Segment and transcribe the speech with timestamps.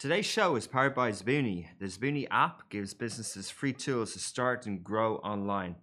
[0.00, 1.66] Today's show is powered by Zbooni.
[1.78, 5.76] The Zbooni app gives businesses free tools to start and grow online.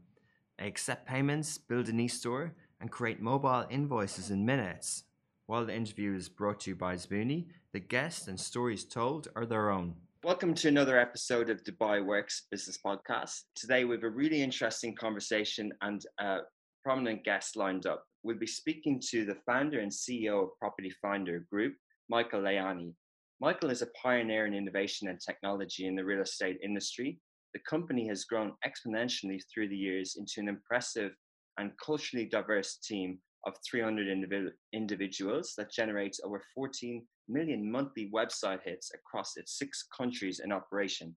[0.57, 5.03] They accept payments, build an e-store, and create mobile invoices in minutes.
[5.45, 9.45] While the interview is brought to you by Zbooni, the guests and stories told are
[9.45, 9.93] their own.
[10.23, 13.43] Welcome to another episode of Dubai Works Business Podcast.
[13.53, 16.37] Today we have a really interesting conversation and a
[16.83, 18.03] prominent guest lined up.
[18.23, 21.75] We'll be speaking to the founder and CEO of Property Finder Group,
[22.09, 22.95] Michael Lahyani.
[23.39, 27.19] Michael is a pioneer in innovation and technology in the real estate industry.
[27.53, 31.11] The company has grown exponentially through the years into an impressive
[31.59, 38.63] and culturally diverse team of 300 individ- individuals that generates over 14 million monthly website
[38.63, 41.15] hits across its six countries in operation.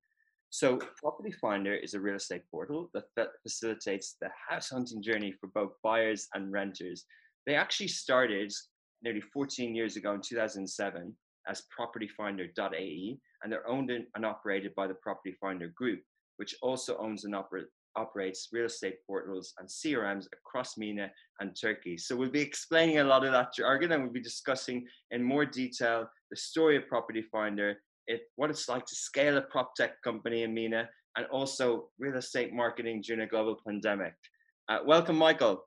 [0.51, 5.47] So, Property Finder is a real estate portal that facilitates the house hunting journey for
[5.55, 7.07] both buyers and renters.
[7.47, 8.53] They actually started
[9.03, 11.17] nearly 14 years ago in 2007
[11.49, 16.01] as propertyfinder.ae, and they're owned and operated by the Property Finder Group,
[16.37, 17.65] which also owns and oper-
[17.97, 21.97] operates real estate portals and CRMs across MENA and Turkey.
[21.97, 25.45] So we'll be explaining a lot of that jargon, and we'll be discussing in more
[25.45, 30.01] detail the story of Property Finder, it, what it's like to scale a prop tech
[30.03, 34.15] company in MENA, and also real estate marketing during a global pandemic.
[34.69, 35.65] Uh, welcome, Michael.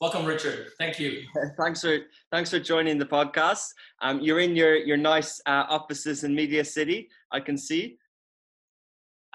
[0.00, 0.68] Welcome, Richard.
[0.78, 1.24] Thank you.
[1.58, 1.98] thanks for
[2.30, 3.74] thanks for joining the podcast.
[4.00, 7.08] Um, you're in your your nice uh, offices in Media City.
[7.32, 7.98] I can see.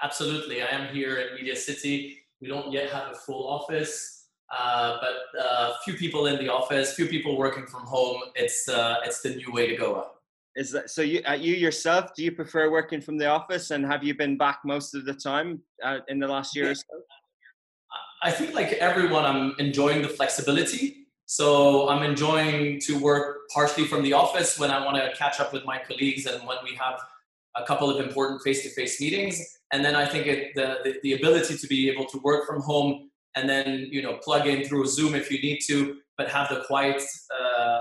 [0.02, 2.18] Absolutely, I am here at Media City.
[2.40, 6.50] We don't yet have a full office, uh, but a uh, few people in the
[6.50, 8.22] office, few people working from home.
[8.34, 10.12] It's uh, it's the new way to go.
[10.56, 11.02] Is that so?
[11.02, 14.38] You uh, you yourself, do you prefer working from the office, and have you been
[14.38, 16.84] back most of the time uh, in the last year or so?
[18.24, 21.06] I think like everyone, I'm enjoying the flexibility.
[21.26, 25.52] So I'm enjoying to work partially from the office when I want to catch up
[25.52, 26.98] with my colleagues and when we have
[27.54, 29.40] a couple of important face-to-face meetings.
[29.72, 32.62] And then I think it, the, the, the ability to be able to work from
[32.62, 36.48] home and then you know plug in through Zoom if you need to, but have
[36.48, 37.02] the quiet,
[37.38, 37.80] uh, uh,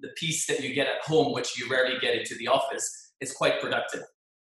[0.00, 3.32] the peace that you get at home, which you rarely get into the office, is
[3.32, 4.02] quite productive.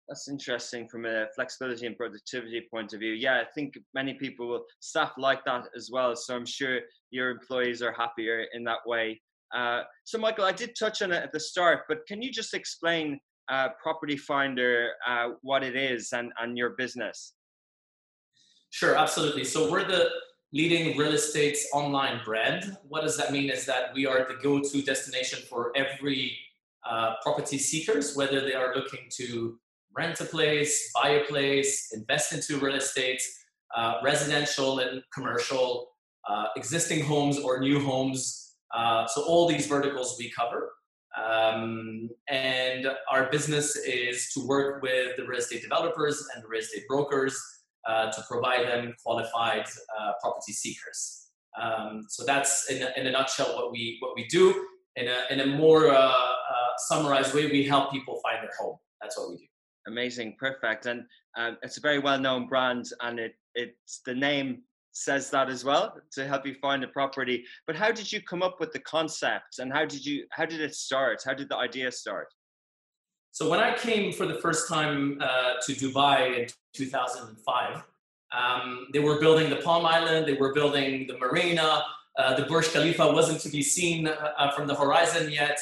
[0.09, 3.13] That's interesting from a flexibility and productivity point of view.
[3.13, 6.17] Yeah, I think many people will staff like that as well.
[6.17, 6.81] So I'm sure
[7.11, 9.21] your employees are happier in that way.
[9.55, 12.55] Uh, so, Michael, I did touch on it at the start, but can you just
[12.55, 13.21] explain
[13.51, 17.35] uh, Property Finder, uh, what it is, and, and your business?
[18.71, 19.45] Sure, absolutely.
[19.45, 20.09] So, we're the
[20.55, 22.77] leading real estate online brand.
[22.89, 23.51] What does that mean?
[23.51, 26.37] Is that we are the go to destination for every
[26.89, 29.59] uh, property seekers, whether they are looking to
[29.97, 33.23] rent a place, buy a place, invest into real estate,
[33.77, 35.89] uh, residential and commercial,
[36.29, 38.55] uh, existing homes or new homes.
[38.75, 40.73] Uh, so all these verticals we cover.
[41.17, 46.61] Um, and our business is to work with the real estate developers and the real
[46.61, 47.39] estate brokers
[47.87, 49.67] uh, to provide them qualified
[49.99, 51.29] uh, property seekers.
[51.61, 54.67] Um, so that's in a, in a nutshell what we what we do.
[54.97, 56.13] In a in a more uh,
[56.79, 58.77] summarized way, we help people find their home.
[59.01, 59.52] That's what we do.
[59.87, 61.05] Amazing, perfect, and
[61.37, 64.63] um, it's a very well-known brand, and it it's the name
[64.93, 67.45] says that as well to help you find a property.
[67.67, 70.61] But how did you come up with the concept, and how did you how did
[70.61, 71.23] it start?
[71.25, 72.29] How did the idea start?
[73.33, 77.83] So when I came for the first time uh, to Dubai in 2005,
[78.33, 81.83] um, they were building the Palm Island, they were building the marina.
[82.19, 85.59] Uh, the Burj Khalifa wasn't to be seen uh, from the horizon yet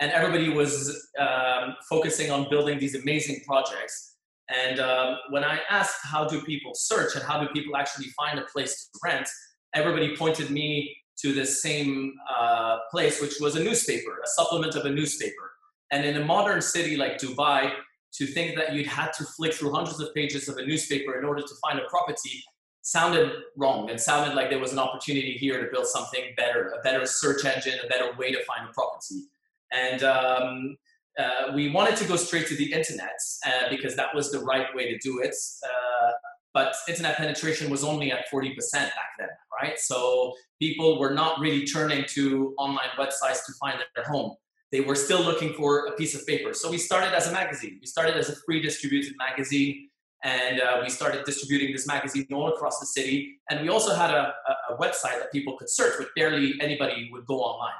[0.00, 4.16] and everybody was um, focusing on building these amazing projects.
[4.48, 8.38] And um, when I asked how do people search and how do people actually find
[8.38, 9.28] a place to rent,
[9.74, 14.86] everybody pointed me to the same uh, place, which was a newspaper, a supplement of
[14.86, 15.52] a newspaper.
[15.92, 17.72] And in a modern city like Dubai,
[18.14, 21.24] to think that you'd had to flick through hundreds of pages of a newspaper in
[21.24, 22.42] order to find a property
[22.82, 26.82] sounded wrong and sounded like there was an opportunity here to build something better, a
[26.82, 29.26] better search engine, a better way to find a property.
[29.72, 30.76] And um,
[31.18, 34.66] uh, we wanted to go straight to the internet uh, because that was the right
[34.74, 35.34] way to do it.
[35.64, 36.10] Uh,
[36.52, 39.28] but internet penetration was only at 40% back then,
[39.62, 39.78] right?
[39.78, 44.34] So people were not really turning to online websites to find their home.
[44.72, 46.54] They were still looking for a piece of paper.
[46.54, 47.78] So we started as a magazine.
[47.80, 49.88] We started as a free distributed magazine
[50.22, 53.40] and uh, we started distributing this magazine all across the city.
[53.50, 57.08] And we also had a, a, a website that people could search, but barely anybody
[57.12, 57.72] would go online.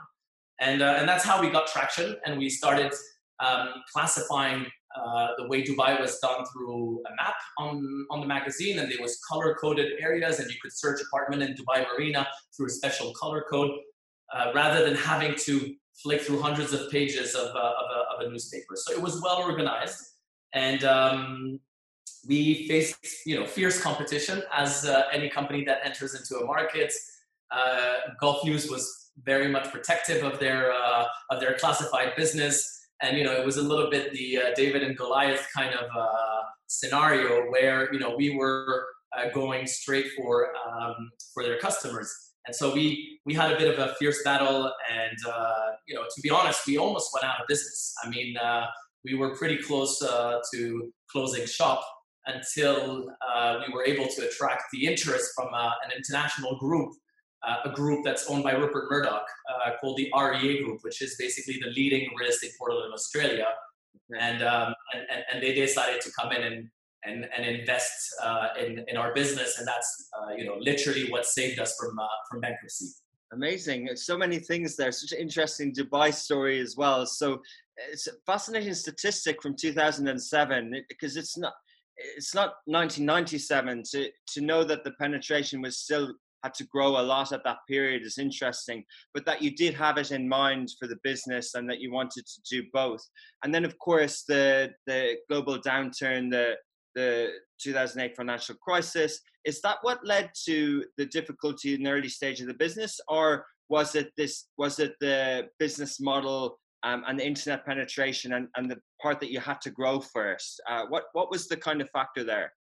[0.61, 2.17] And, uh, and that's how we got traction.
[2.25, 2.93] And we started
[3.41, 8.79] um, classifying uh, the way Dubai was done through a map on, on the magazine.
[8.79, 12.67] And there was color coded areas and you could search apartment in Dubai Marina through
[12.67, 13.71] a special color code
[14.35, 18.27] uh, rather than having to flick through hundreds of pages of, uh, of, a, of
[18.27, 18.75] a, newspaper.
[18.77, 20.01] So it was well organized,
[20.53, 21.61] and um,
[22.27, 26.93] we faced you know fierce competition as uh, any company that enters into a market.
[27.51, 33.17] Uh, Gulf News was very much protective of their uh, of their classified business, and
[33.17, 36.43] you know it was a little bit the uh, David and Goliath kind of uh,
[36.67, 38.87] scenario where you know we were
[39.35, 42.13] going straight for um, for their customers.
[42.47, 46.03] And so we we had a bit of a fierce battle, and uh, you know,
[46.03, 47.95] to be honest, we almost went out of business.
[48.03, 48.67] I mean, uh,
[49.05, 51.85] we were pretty close uh, to closing shop
[52.27, 56.93] until uh, we were able to attract the interest from uh, an international group,
[57.47, 59.27] uh, a group that's owned by Rupert Murdoch,
[59.81, 63.47] called the REA Group, which is basically the leading real estate portal in Australia.
[64.19, 66.69] And, um, and, and they decided to come in and
[67.05, 69.59] and, and invest uh, in, in our business.
[69.59, 72.87] And that's, uh, you know, literally what saved us from, uh, from bankruptcy.
[73.33, 73.89] Amazing.
[73.95, 74.93] So many things there.
[74.93, 77.07] Such an interesting Dubai story as well.
[77.07, 77.41] So
[77.91, 81.53] it's a fascinating statistic from 2007 because it's not,
[82.17, 87.03] it's not 1997 to, to know that the penetration was still had to grow a
[87.03, 88.85] lot at that period is interesting
[89.15, 92.25] but that you did have it in mind for the business and that you wanted
[92.27, 93.03] to do both
[93.45, 96.55] and then of course the the global downturn the
[96.95, 97.31] the
[97.63, 99.21] 2008 financial crisis.
[99.45, 103.47] Is that what led to the difficulty in the early stage of the business, or
[103.69, 104.47] was it this?
[104.59, 109.31] Was it the business model um, and the internet penetration and, and the part that
[109.31, 110.61] you had to grow first?
[110.69, 112.53] Uh, what what was the kind of factor there?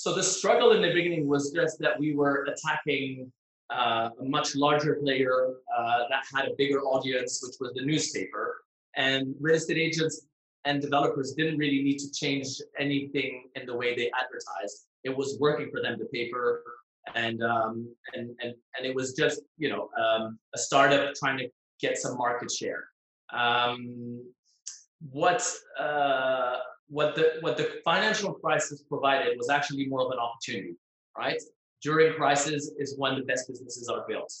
[0.00, 3.30] So the struggle in the beginning was just that we were attacking
[3.68, 8.62] uh, a much larger player uh, that had a bigger audience, which was the newspaper.
[8.96, 10.26] And real estate agents
[10.64, 12.46] and developers didn't really need to change
[12.78, 14.86] anything in the way they advertised.
[15.04, 16.62] It was working for them, the paper,
[17.14, 21.48] and um, and and and it was just you know um, a startup trying to
[21.78, 22.84] get some market share.
[23.34, 24.24] Um,
[25.10, 25.46] what
[25.78, 26.56] uh,
[26.90, 30.74] what the what the financial crisis provided was actually more of an opportunity,
[31.16, 31.40] right?
[31.82, 34.32] During crisis is when the best businesses are built,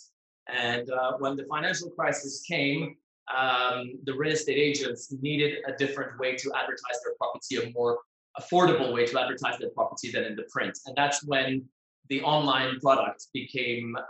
[0.48, 2.96] and uh, when the financial crisis came,
[3.34, 7.98] um, the real estate agents needed a different way to advertise their property, a more
[8.38, 10.78] affordable way to advertise their property than in the print.
[10.86, 11.64] And that's when
[12.08, 14.02] the online product became uh,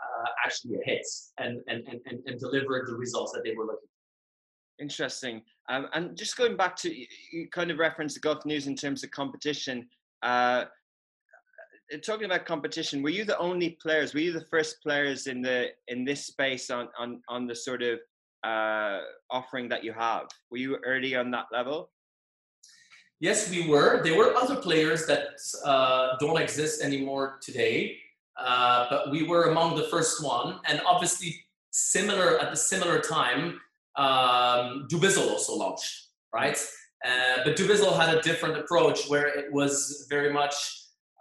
[0.45, 1.07] actually a hit
[1.39, 4.00] and, and, and, and delivered the results that they were looking for.
[4.81, 5.43] Interesting.
[5.69, 6.95] Um, and just going back to,
[7.33, 9.87] you kind of reference the Gulf News in terms of competition.
[10.23, 10.65] Uh,
[11.99, 14.15] talking about competition, were you the only players?
[14.15, 17.83] Were you the first players in the in this space on on on the sort
[17.83, 17.99] of
[18.45, 19.01] uh,
[19.31, 20.27] offering that you have?
[20.51, 21.91] Were you early on that level?
[23.21, 24.03] Yes, we were.
[24.03, 25.29] There were other players that
[25.65, 27.99] uh, don't exist anymore today,
[28.39, 30.59] uh, but we were among the first one.
[30.67, 33.61] And obviously, similar at the similar time,
[34.01, 36.59] um, Dubizzle also launched, right?
[37.05, 40.55] Uh, but Dubizzle had a different approach where it was very much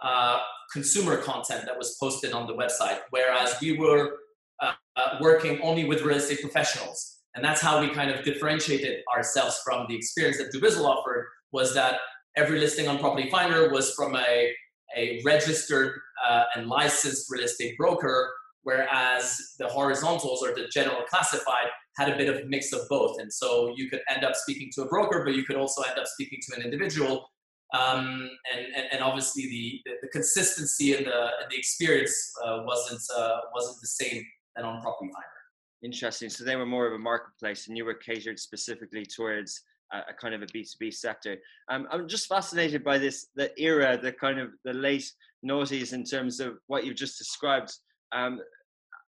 [0.03, 0.39] uh,
[0.71, 4.17] consumer content that was posted on the website, whereas we were
[4.61, 7.17] uh, uh, working only with real estate professionals.
[7.35, 11.73] And that's how we kind of differentiated ourselves from the experience that Dubizzle offered was
[11.75, 11.99] that
[12.35, 14.51] every listing on Property Finder was from a,
[14.97, 18.31] a registered uh, and licensed real estate broker,
[18.63, 21.67] whereas the horizontals or the general classified
[21.97, 23.19] had a bit of mix of both.
[23.19, 25.97] And so you could end up speaking to a broker, but you could also end
[25.99, 27.29] up speaking to an individual.
[27.73, 32.63] Um, and, and, and, obviously the, the, the, consistency and the, and the experience uh,
[32.65, 34.23] wasn't, uh, wasn't the same
[34.55, 35.39] than on Property Finder.
[35.83, 36.29] Interesting.
[36.29, 39.61] So they were more of a marketplace, and you were catered specifically towards
[39.93, 41.37] a, a kind of a B two B sector.
[41.69, 45.09] Um, I'm just fascinated by this the era, the kind of the late
[45.45, 47.71] noughties in terms of what you've just described.
[48.11, 48.39] Um,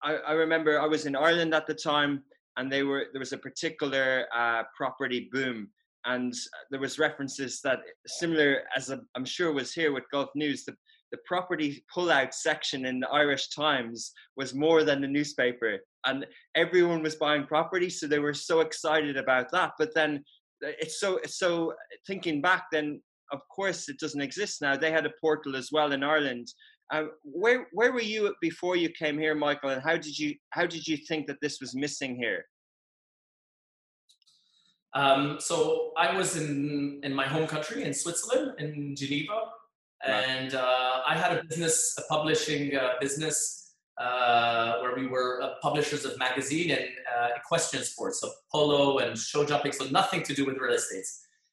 [0.03, 2.23] I, I, remember I was in Ireland at the time,
[2.57, 5.69] and they were there was a particular uh, property boom,
[6.05, 6.33] and
[6.71, 10.65] there was references that similar as I'm sure was here with Gulf News.
[10.65, 10.75] The
[11.11, 16.25] the property pullout section in the Irish Times was more than the newspaper, and
[16.55, 19.71] everyone was buying property, so they were so excited about that.
[19.79, 20.23] But then
[20.65, 21.73] uh, it's so so
[22.05, 23.01] thinking back, then
[23.31, 24.75] of course it doesn't exist now.
[24.75, 26.47] They had a portal as well in Ireland.
[26.91, 29.69] Uh, where where were you before you came here, Michael?
[29.69, 32.45] And how did you how did you think that this was missing here?
[34.95, 39.39] Um, so I was in in my home country in Switzerland, in Geneva,
[40.05, 45.55] and uh, I had a business, a publishing uh, business, uh, where we were uh,
[45.61, 50.33] publishers of magazine and uh, equestrian sports, so polo and show jumping, so nothing to
[50.33, 51.05] do with real estate.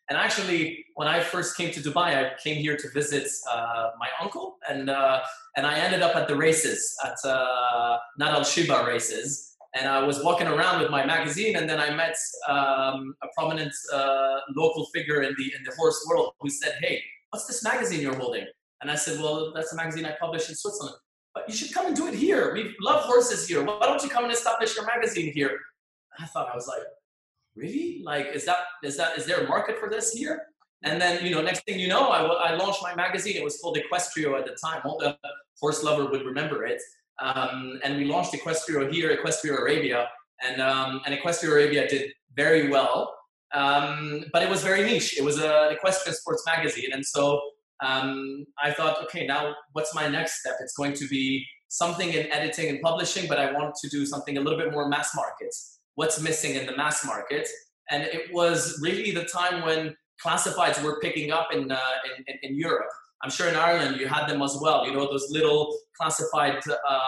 [0.08, 4.08] And actually, when I first came to Dubai, I came here to visit uh, my
[4.20, 4.88] uncle, and
[5.56, 9.56] and I ended up at the races at uh, Nad Al Shiba races.
[9.76, 12.16] and I was walking around with my magazine, and then I met
[12.48, 17.02] um, a prominent uh, local figure in the in the horse world who said, "Hey,
[17.30, 18.46] what's this magazine you're holding?"
[18.80, 20.96] And I said, "Well, that's a magazine I publish in Switzerland."
[21.34, 22.54] But you should come and do it here.
[22.54, 23.62] We love horses here.
[23.62, 25.58] Why don't you come and establish your magazine here?
[26.18, 26.80] I thought I was like,
[27.56, 28.02] really?
[28.04, 30.42] Like, is that is that is there a market for this here?
[30.84, 33.36] And then you know, next thing you know, I, I launched my magazine.
[33.36, 34.82] It was called Equestrio at the time.
[34.84, 35.16] All the
[35.60, 36.80] horse lover would remember it.
[37.18, 40.08] Um, and we launched Equestrio here, Equestrio Arabia,
[40.44, 43.14] and um, and Equestrio Arabia did very well.
[43.54, 45.18] Um, but it was very niche.
[45.18, 47.40] It was an equestrian sports magazine, and so
[47.80, 50.56] um, I thought, okay, now what's my next step?
[50.60, 54.36] It's going to be something in editing and publishing, but I want to do something
[54.36, 55.54] a little bit more mass market.
[55.96, 57.48] What's missing in the mass market?
[57.90, 61.78] And it was really the time when classifieds were picking up in, uh,
[62.26, 62.88] in, in, Europe.
[63.22, 64.86] I'm sure in Ireland you had them as well.
[64.86, 67.00] You know those little classified, uh,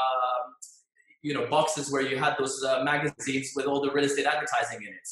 [1.22, 4.78] you know, boxes where you had those uh, magazines with all the real estate advertising
[4.82, 5.08] in it,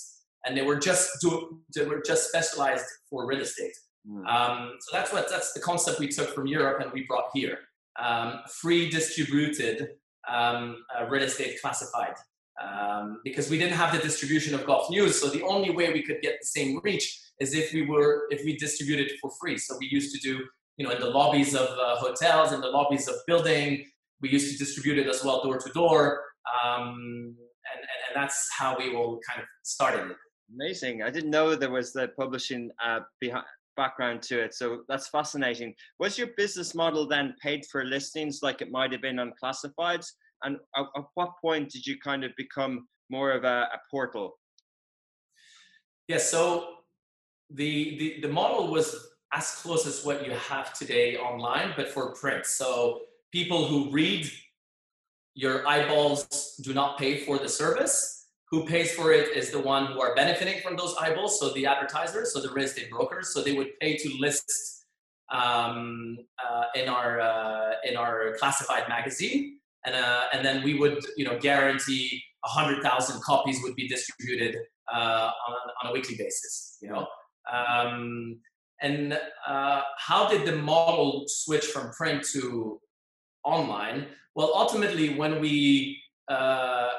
[0.46, 3.76] and they were just do, they were just specialized for real estate.
[4.08, 4.26] Mm.
[4.26, 7.58] Um, so that's what that's the concept we took from Europe and we brought here.
[8.00, 9.88] Um, free distributed
[10.28, 12.14] um, uh, real estate classified
[12.62, 15.20] um, because we didn't have the distribution of Gulf News.
[15.20, 18.44] So the only way we could get the same reach is if we were if
[18.44, 19.58] we distributed for free.
[19.58, 20.44] So we used to do
[20.76, 23.84] you know in the lobbies of uh, hotels, in the lobbies of building.
[24.20, 26.22] We used to distribute it as well door to door,
[26.64, 30.16] um, and, and, and that's how we all kind of started it.
[30.54, 31.02] Amazing!
[31.02, 33.44] I didn't know there was the publishing uh, behind
[33.76, 34.54] background to it.
[34.54, 35.74] So that's fascinating.
[35.98, 40.12] Was your business model then paid for listings like it might have been on classifieds?
[40.42, 44.38] And at, at what point did you kind of become more of a, a portal?
[46.08, 46.68] Yeah, so
[47.50, 48.94] the, the the model was
[49.32, 52.46] as close as what you have today online, but for print.
[52.46, 53.02] So
[53.32, 54.30] people who read
[55.34, 58.16] your eyeballs do not pay for the service
[58.50, 61.66] who pays for it is the one who are benefiting from those eyeballs, so the
[61.66, 63.34] advertisers, so the real estate brokers.
[63.34, 64.84] So they would pay to list
[65.32, 71.04] um, uh, in our uh, in our classified magazine, and uh, and then we would
[71.16, 74.56] you know guarantee hundred thousand copies would be distributed
[74.92, 76.78] uh, on, on a weekly basis.
[76.80, 77.06] You know,
[77.52, 78.38] um,
[78.82, 82.80] and uh, how did the model switch from print to
[83.44, 84.06] online?
[84.34, 86.90] Well, ultimately, when we uh,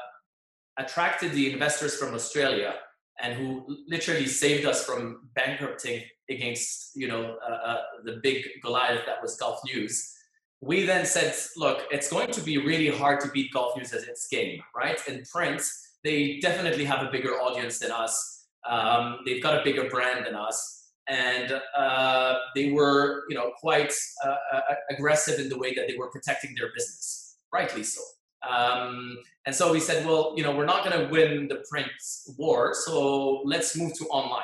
[0.78, 2.76] attracted the investors from Australia
[3.22, 9.06] and who literally saved us from bankrupting against you know uh, uh, the big Goliath
[9.06, 10.14] that was Gulf News.
[10.62, 14.04] We then said, look, it's going to be really hard to beat Gulf News as
[14.04, 15.00] its game, right?
[15.08, 15.62] In print,
[16.04, 18.48] they definitely have a bigger audience than us.
[18.68, 23.94] Um, they've got a bigger brand than us, and uh, they were, you know, quite
[24.26, 28.02] uh, uh, aggressive in the way that they were protecting their business, rightly so.
[28.48, 31.92] Um, and so we said, well, you know, we're not going to win the print
[32.38, 34.44] war, so let's move to online.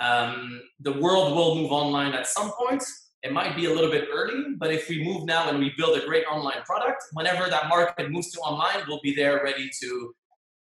[0.00, 2.84] Um, the world will move online at some point.
[3.22, 5.98] It might be a little bit early, but if we move now and we build
[5.98, 10.14] a great online product, whenever that market moves to online, we'll be there ready to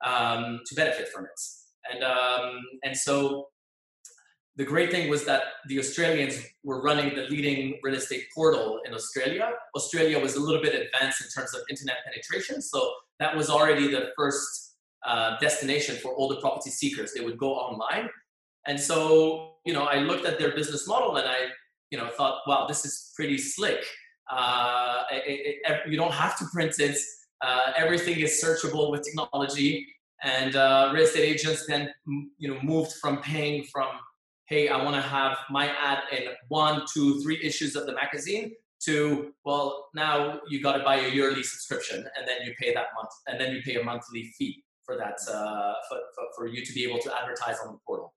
[0.04, 1.40] um, to benefit from it.
[1.90, 3.49] And um, and so
[4.56, 8.94] the great thing was that the Australians were running the leading real estate portal in
[8.94, 9.50] Australia.
[9.75, 13.90] Australia was a little bit advanced in terms of internet penetration, so that was already
[13.90, 17.12] the first uh, destination for all the property seekers.
[17.12, 18.08] They would go online,
[18.66, 21.49] and so you know I looked at their business model and I
[21.90, 23.84] you know thought, wow, this is pretty slick.
[24.30, 26.96] Uh, it, it, you don't have to print it.
[27.40, 29.86] Uh, everything is searchable with technology,
[30.22, 31.92] and uh, real estate agents then
[32.38, 33.88] you know moved from paying from
[34.46, 38.52] hey, I want to have my ad in one, two, three issues of the magazine
[38.84, 42.88] to, well, now you got to buy a yearly subscription and then you pay that
[42.94, 46.62] month, and then you pay a monthly fee for that, uh, for, for, for, you
[46.62, 48.12] to be able to advertise on the portal.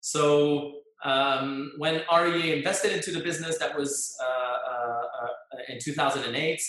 [0.00, 0.74] So
[1.04, 6.62] um, when REA invested into the business, that was uh, uh, uh in 2008,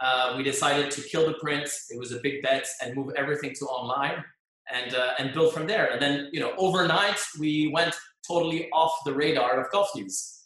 [0.00, 1.68] uh, we decided to kill the print.
[1.90, 4.24] It was a big bet and move everything to online
[4.72, 5.86] and and build from there.
[5.92, 7.94] And then you know overnight we went
[8.26, 10.44] totally off the radar of Gulf News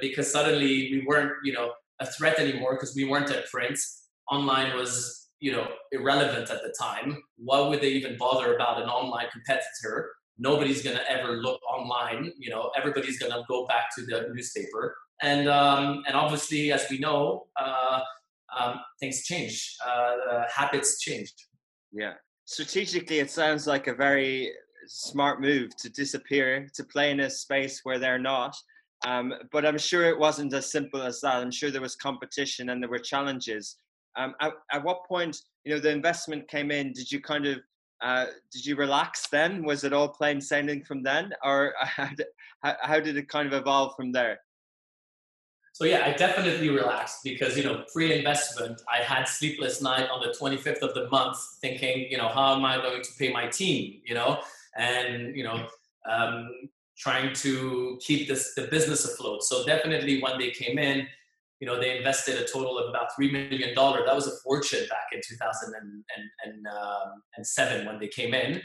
[0.00, 3.78] because suddenly we weren't, you know, a threat anymore because we weren't at print.
[4.30, 7.22] Online was, you know, irrelevant at the time.
[7.36, 10.10] Why would they even bother about an online competitor?
[10.38, 12.32] Nobody's gonna ever look online.
[12.38, 14.96] You know, everybody's gonna go back to the newspaper.
[15.22, 18.00] And um, and obviously, as we know, uh,
[18.58, 19.76] um, things change.
[19.86, 21.32] Uh, habits change.
[21.92, 22.14] Yeah
[22.52, 24.52] strategically it sounds like a very
[24.86, 28.54] smart move to disappear to play in a space where they're not.
[29.06, 31.36] Um, but I'm sure it wasn't as simple as that.
[31.36, 33.76] I'm sure there was competition and there were challenges.
[34.16, 36.92] Um, at, at what point, you know, the investment came in?
[36.92, 37.58] Did you kind of
[38.02, 39.62] uh, did you relax then?
[39.64, 42.26] Was it all plain sailing from then, or how did,
[42.62, 44.40] how, did it kind of evolve from there?
[45.72, 50.36] So yeah, I definitely relaxed because you know pre-investment, I had sleepless night on the
[50.38, 54.00] 25th of the month, thinking, you know, how am I going to pay my team,
[54.04, 54.40] you know,
[54.76, 55.66] and you know,
[56.10, 56.50] um,
[56.98, 59.44] trying to keep this the business afloat.
[59.44, 61.06] So definitely, when they came in,
[61.62, 64.04] you know, they invested a total of about three million dollar.
[64.04, 68.60] That was a fortune back in 2007 um, when they came in.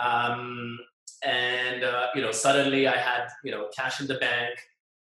[0.00, 0.78] Um,
[1.24, 4.56] and uh, you know, suddenly I had you know cash in the bank.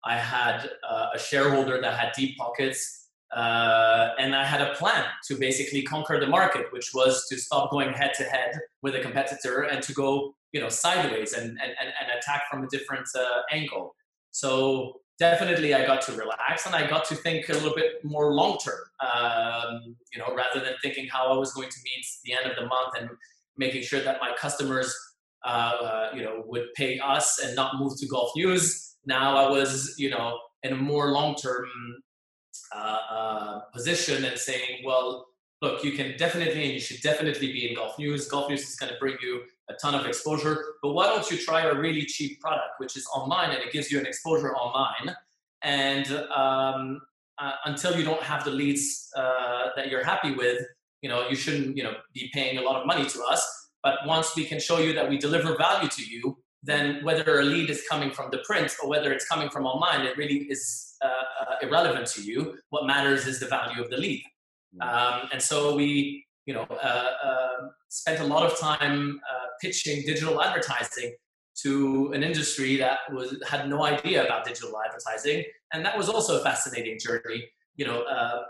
[0.03, 5.05] I had uh, a shareholder that had deep pockets, uh, and I had a plan
[5.29, 8.99] to basically conquer the market, which was to stop going head to head with a
[8.99, 13.43] competitor and to go, you know, sideways and and, and attack from a different uh,
[13.49, 13.95] angle.
[14.31, 18.33] So definitely, I got to relax and I got to think a little bit more
[18.33, 18.79] long term.
[19.01, 22.55] Um, you know, rather than thinking how I was going to meet the end of
[22.55, 23.09] the month and
[23.57, 24.95] making sure that my customers,
[25.45, 29.49] uh, uh, you know, would pay us and not move to Gulf News now I
[29.49, 31.67] was, you know, in a more long-term
[32.75, 35.27] uh, uh, position and saying, well,
[35.61, 38.27] look, you can definitely and you should definitely be in Gulf News.
[38.27, 41.37] Gulf News is going to bring you a ton of exposure, but why don't you
[41.37, 45.15] try a really cheap product, which is online and it gives you an exposure online.
[45.61, 47.01] And um,
[47.37, 50.61] uh, until you don't have the leads uh, that you're happy with,
[51.01, 53.69] you know, you shouldn't, you know, be paying a lot of money to us.
[53.83, 57.43] But once we can show you that we deliver value to you, then whether a
[57.43, 60.95] lead is coming from the print or whether it's coming from online, it really is
[61.01, 62.57] uh, uh, irrelevant to you.
[62.69, 64.23] What matters is the value of the lead.
[64.75, 64.87] Mm.
[64.87, 70.03] Um, and so we, you know, uh, uh, spent a lot of time uh, pitching
[70.05, 71.15] digital advertising
[71.63, 76.39] to an industry that was had no idea about digital advertising, and that was also
[76.39, 77.43] a fascinating journey.
[77.75, 78.41] You know, uh,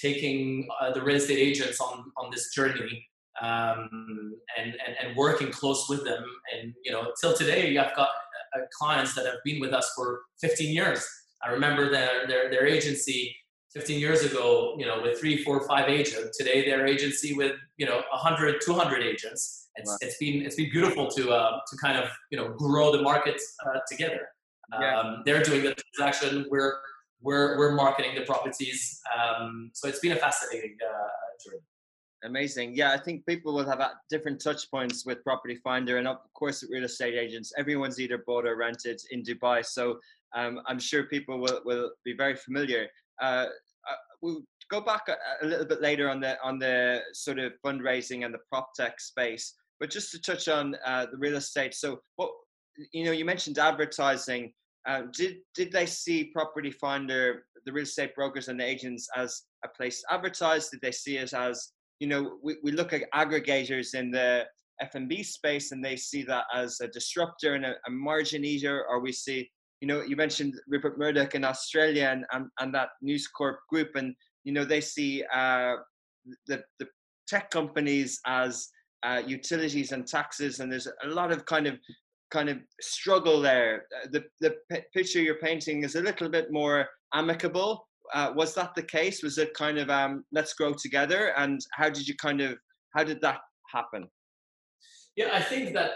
[0.00, 3.06] taking the real estate agents on on this journey
[3.40, 6.24] um, and, and, and working close with them.
[6.54, 10.22] And, you know, till today, I've got uh, clients that have been with us for
[10.40, 11.06] 15 years.
[11.44, 13.34] I remember their, their, their agency
[13.76, 16.38] 15 years ago, you know, with three, four, five agents.
[16.38, 19.68] Today, their agency with, you know, 100, 200 agents.
[19.76, 19.96] It's, wow.
[20.00, 23.38] it's been it's been beautiful to uh, to kind of you know grow the market
[23.66, 24.22] uh, together.
[24.72, 24.98] Yeah.
[24.98, 26.46] Um, they're doing the transaction.
[26.50, 26.72] We're
[27.20, 28.98] we're we're marketing the properties.
[29.14, 31.08] Um, so it's been a fascinating uh,
[31.44, 31.62] journey.
[32.24, 32.74] Amazing.
[32.74, 36.64] Yeah, I think people will have different touch points with Property Finder, and of course,
[36.70, 37.52] real estate agents.
[37.58, 39.98] Everyone's either bought or rented in Dubai, so
[40.34, 42.86] um, I'm sure people will, will be very familiar.
[43.20, 43.46] Uh, uh,
[44.22, 48.24] we'll go back a, a, little bit later on the on the sort of fundraising
[48.24, 51.74] and the prop tech space, but just to touch on uh, the real estate.
[51.74, 52.30] So, what
[52.92, 54.52] you know, you mentioned advertising.
[54.86, 59.42] Uh, did did they see Property Finder, the real estate brokers and the agents, as
[59.64, 60.68] a place to advertise?
[60.68, 64.44] Did they see it as you know, we, we look at aggregators in the
[64.80, 69.00] F&B space and they see that as a disruptor and a, a, margin eater, or
[69.00, 69.50] we see,
[69.86, 73.90] you know, you mentioned Rupert Murdoch in Australia and, and, and that News Corp group,
[73.94, 75.74] and, you know, they see uh,
[76.48, 76.88] the, the
[77.28, 78.68] tech companies as
[79.04, 81.78] uh, utilities and taxes, and there's a lot of kind of
[82.32, 83.84] kind of struggle there.
[84.10, 88.74] The, the p- picture you're painting is a little bit more amicable, uh, was that
[88.74, 89.22] the case?
[89.22, 91.32] Was it kind of um, let's grow together?
[91.36, 92.58] And how did you kind of
[92.96, 93.38] how did that
[93.72, 94.08] happen?
[95.14, 95.90] Yeah, I think that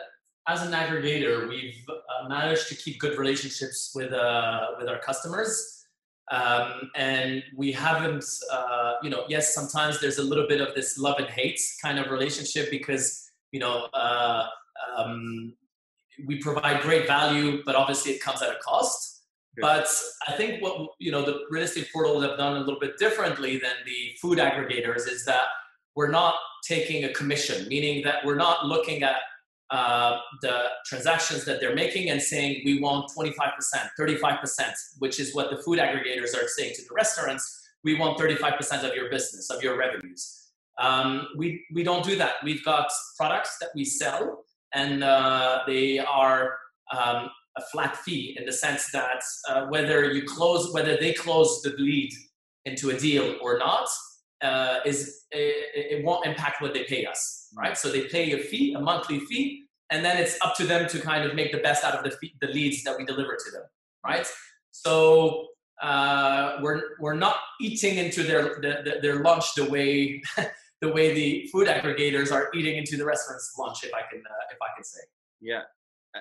[0.48, 5.86] as an aggregator, we've uh, managed to keep good relationships with uh, with our customers,
[6.30, 8.24] um, and we haven't.
[8.50, 11.98] Uh, you know, yes, sometimes there's a little bit of this love and hate kind
[11.98, 13.88] of relationship because you know.
[13.92, 14.46] Uh,
[14.96, 15.54] um,
[16.26, 19.22] we provide great value, but obviously it comes at a cost.
[19.60, 19.88] But
[20.26, 23.58] I think what you know the real estate portals have done a little bit differently
[23.58, 25.44] than the food aggregators is that
[25.94, 26.34] we're not
[26.66, 29.16] taking a commission, meaning that we're not looking at
[29.70, 33.32] uh, the transactions that they're making and saying we want 25%,
[33.98, 37.68] 35%, which is what the food aggregators are saying to the restaurants.
[37.84, 40.50] We want 35% of your business, of your revenues.
[40.78, 42.34] Um, we, we don't do that.
[42.42, 46.56] We've got products that we sell, and uh, they are
[46.96, 51.62] um, a flat fee in the sense that uh, whether you close, whether they close
[51.62, 52.10] the lead
[52.64, 53.88] into a deal or not,
[54.42, 57.76] uh, is it, it, won't impact what they pay us, right?
[57.76, 61.00] So they pay a fee, a monthly fee, and then it's up to them to
[61.00, 63.50] kind of make the best out of the, fee, the leads that we deliver to
[63.52, 63.62] them,
[64.04, 64.26] right?
[64.70, 65.46] So
[65.82, 70.22] uh, we're we're not eating into their their, their lunch the way
[70.80, 74.44] the way the food aggregators are eating into the restaurant's lunch, if I can uh,
[74.52, 75.00] if I can say.
[75.40, 75.62] Yeah,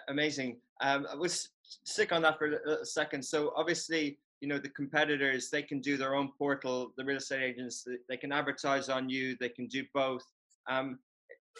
[0.08, 0.58] amazing.
[0.82, 1.49] Um, I was
[1.84, 3.23] sick on that for a second.
[3.23, 7.43] So obviously, you know the competitors they can do their own portal the real estate
[7.43, 10.23] agents they can advertise on you they can do both.
[10.69, 10.99] Um,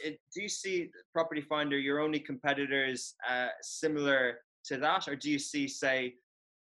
[0.04, 5.08] it, do you see property finder your only competitors uh, similar to that?
[5.08, 6.15] Or do you see say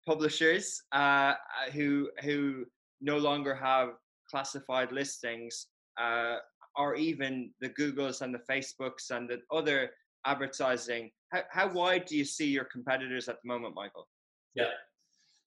[0.06, 0.96] publishers uh,
[1.34, 2.64] uh who who
[3.00, 3.90] no longer have
[4.28, 5.66] classified listings
[6.00, 6.36] uh,
[6.76, 9.90] or even the googles and the facebooks and the other
[10.26, 11.10] advertising?
[11.32, 14.08] How, how wide do you see your competitors at the moment michael?
[14.54, 14.72] Yeah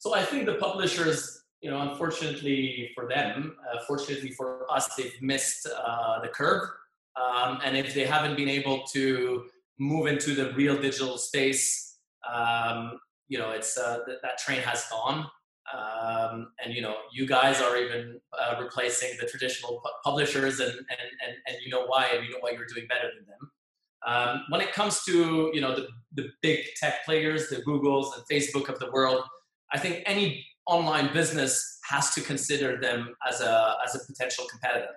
[0.03, 5.15] so I think the publishers, you know, unfortunately for them, uh, fortunately for us, they've
[5.21, 6.67] missed uh, the curve.
[7.15, 9.45] Um, and if they haven't been able to
[9.79, 14.85] move into the real digital space, um, you know, it's uh, th- that train has
[14.91, 15.25] gone.
[15.73, 20.71] Um, and you know, you guys are even uh, replacing the traditional pu- publishers, and,
[20.71, 23.51] and and and you know why, and you know why you're doing better than them.
[24.05, 28.23] Um, when it comes to you know the the big tech players, the Googles and
[28.29, 29.23] Facebook of the world,
[29.73, 34.93] I think any online business has to consider them as a as a potential competitor.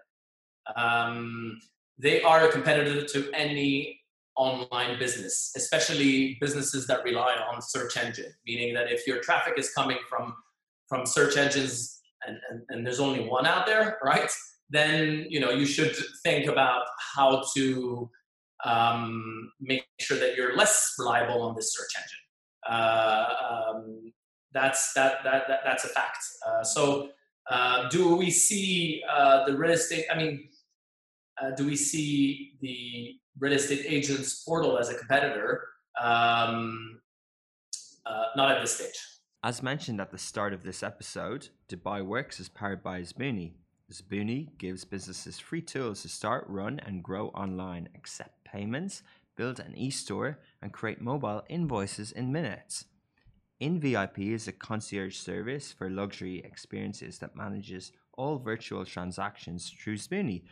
[0.77, 1.59] Um,
[1.99, 4.01] they are a competitor to any
[4.37, 8.33] online business, especially businesses that rely on search engine.
[8.47, 10.35] Meaning that if your traffic is coming from
[10.89, 14.31] from search engines and, and, and there's only one out there, right?
[14.71, 16.83] Then you know you should think about
[17.15, 18.11] how to
[18.65, 22.19] um, make sure that you're less reliable on this search engine.
[22.69, 24.13] Uh, um,
[24.57, 26.23] that's that, that, that that's a fact.
[26.47, 27.11] Uh, so
[27.51, 30.07] uh, do we see uh, the real estate?
[30.13, 30.49] I mean,
[31.41, 35.69] uh, do we see the real estate agents portal as a competitor?
[36.03, 37.01] Um,
[38.07, 38.99] uh, not at this stage.
[39.45, 43.53] As mentioned at the start of this episode, Dubai Works is powered by Zbooni.
[43.93, 49.03] Zbooni gives businesses free tools to start, run, and grow online, accept payments,
[49.37, 52.87] build an e-store, and create mobile invoices in minutes.
[53.61, 60.43] InVIP is a concierge service for luxury experiences that manages all virtual transactions through Zbooni.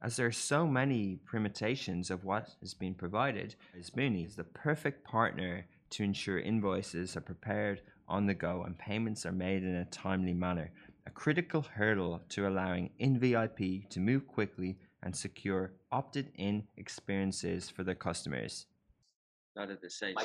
[0.00, 5.04] As there are so many permutations of what is being provided, Zbooni is the perfect
[5.04, 9.84] partner to ensure invoices are prepared on the go and payments are made in a
[9.86, 10.70] timely manner,
[11.06, 17.84] a critical hurdle to allowing InVIP to move quickly and secure opted in experiences for
[17.84, 18.66] their customers.
[19.54, 20.16] Not at this stage.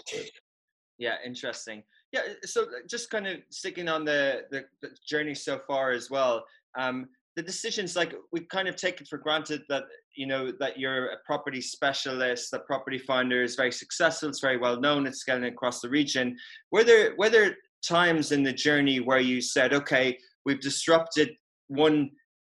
[0.97, 1.83] Yeah, interesting.
[2.13, 6.11] Yeah, so uh, just kind of sticking on the, the, the journey so far as
[6.11, 6.45] well.
[6.77, 10.77] Um, the decisions, like we kind of take it for granted that you know that
[10.77, 15.21] you're a property specialist, that Property Finder is very successful, it's very well known, it's
[15.21, 16.37] scaling across the region.
[16.71, 21.31] Were there were there times in the journey where you said, okay, we've disrupted
[21.69, 22.11] one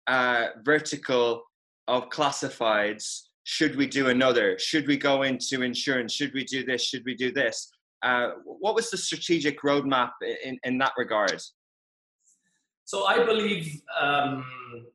[0.07, 1.43] uh, vertical
[1.89, 3.23] of classifieds?
[3.43, 4.57] Should we do another?
[4.57, 6.13] Should we go into insurance?
[6.13, 6.81] Should we do this?
[6.85, 7.69] Should we do this?
[8.01, 10.11] Uh, what was the strategic roadmap
[10.43, 11.41] in, in that regard?
[12.89, 14.43] So I believe um,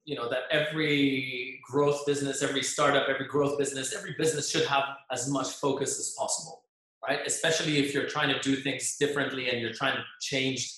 [0.04, 4.82] you know that every growth business, every startup, every growth business, every business should have
[5.12, 6.64] as much focus as possible,
[7.06, 7.20] right?
[7.24, 10.76] Especially if you're trying to do things differently and you're trying to change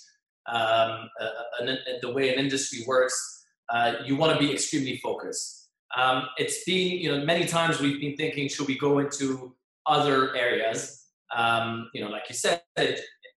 [0.52, 1.08] um,
[2.02, 3.46] the way an industry works.
[3.72, 5.70] Uh, you want to be extremely focused.
[5.96, 10.36] Um, it's been you know many times we've been thinking, should we go into other
[10.36, 11.06] areas?
[11.34, 12.62] Um, you know, like you said,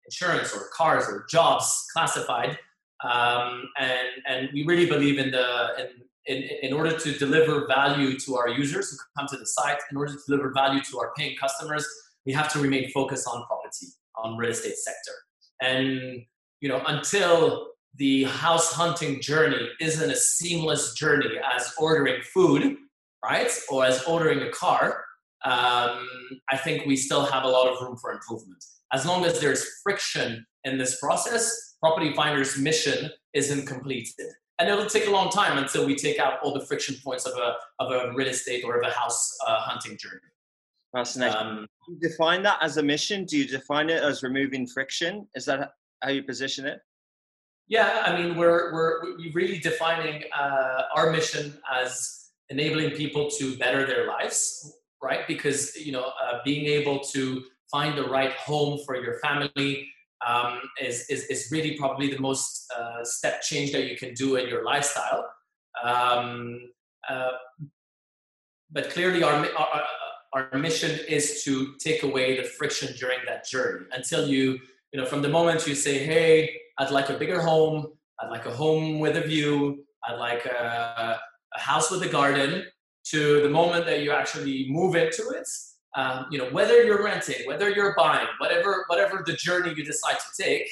[0.04, 2.58] insurance or cars or jobs classified.
[3.04, 5.68] Um, and, and we really believe in the,
[6.26, 9.78] in, in, in order to deliver value to our users who come to the site,
[9.90, 11.86] in order to deliver value to our paying customers,
[12.26, 15.12] we have to remain focused on property, on real estate sector.
[15.62, 16.22] And,
[16.60, 22.76] you know, until the house hunting journey isn't a seamless journey as ordering food,
[23.24, 23.50] right?
[23.70, 25.04] Or as ordering a car,
[25.44, 26.04] um,
[26.50, 28.64] I think we still have a lot of room for improvement.
[28.92, 34.26] As long as there's friction in this process, Property Finder's mission isn't completed.
[34.58, 37.38] And it'll take a long time until we take out all the friction points of
[37.38, 40.20] a, of a real estate or of a house uh, hunting journey.
[40.92, 41.36] Fascinating.
[41.36, 43.24] Um, do you define that as a mission?
[43.24, 45.28] Do you define it as removing friction?
[45.36, 45.70] Is that
[46.02, 46.80] how you position it?
[47.68, 53.56] Yeah, I mean, we're, we're, we're really defining uh, our mission as enabling people to
[53.58, 55.26] better their lives right?
[55.26, 59.88] Because you know, uh, being able to find the right home for your family
[60.26, 64.36] um, is, is, is really probably the most uh, step change that you can do
[64.36, 65.28] in your lifestyle.
[65.84, 66.70] Um,
[67.08, 67.30] uh,
[68.70, 69.82] but clearly, our, our
[70.32, 74.58] our mission is to take away the friction during that journey until you
[74.92, 77.86] you know from the moment you say hey i'd like a bigger home
[78.20, 81.18] i'd like a home with a view i'd like a,
[81.54, 82.64] a house with a garden
[83.10, 85.48] to the moment that you actually move into it.
[85.96, 90.18] Um, you know, whether you're renting, whether you're buying, whatever whatever the journey you decide
[90.18, 90.68] to take,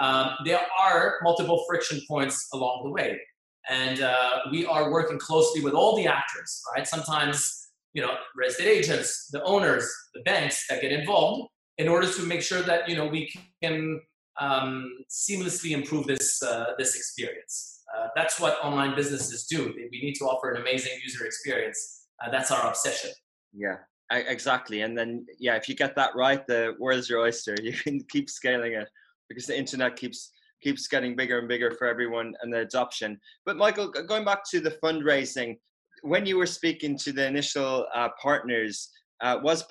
[0.00, 3.20] um, there are multiple friction points along the way.
[3.68, 6.86] And uh, we are working closely with all the actors, right?
[6.86, 12.08] Sometimes, you know, real estate agents, the owners, the banks that get involved in order
[12.10, 14.00] to make sure that, you know, we can
[14.40, 17.82] um, seamlessly improve this, uh, this experience.
[17.96, 19.72] Uh, that's what online businesses do.
[19.76, 22.06] We need to offer an amazing user experience.
[22.24, 23.10] Uh, that's our obsession.
[23.52, 23.76] Yeah,
[24.10, 24.82] exactly.
[24.82, 27.56] And then, yeah, if you get that right, the world's your oyster.
[27.62, 28.88] You can keep scaling it
[29.28, 33.20] because the internet keeps keeps getting bigger and bigger for everyone and the adoption.
[33.44, 35.58] But Michael, going back to the fundraising,
[36.02, 39.62] when you were speaking to the initial uh, partners, uh, was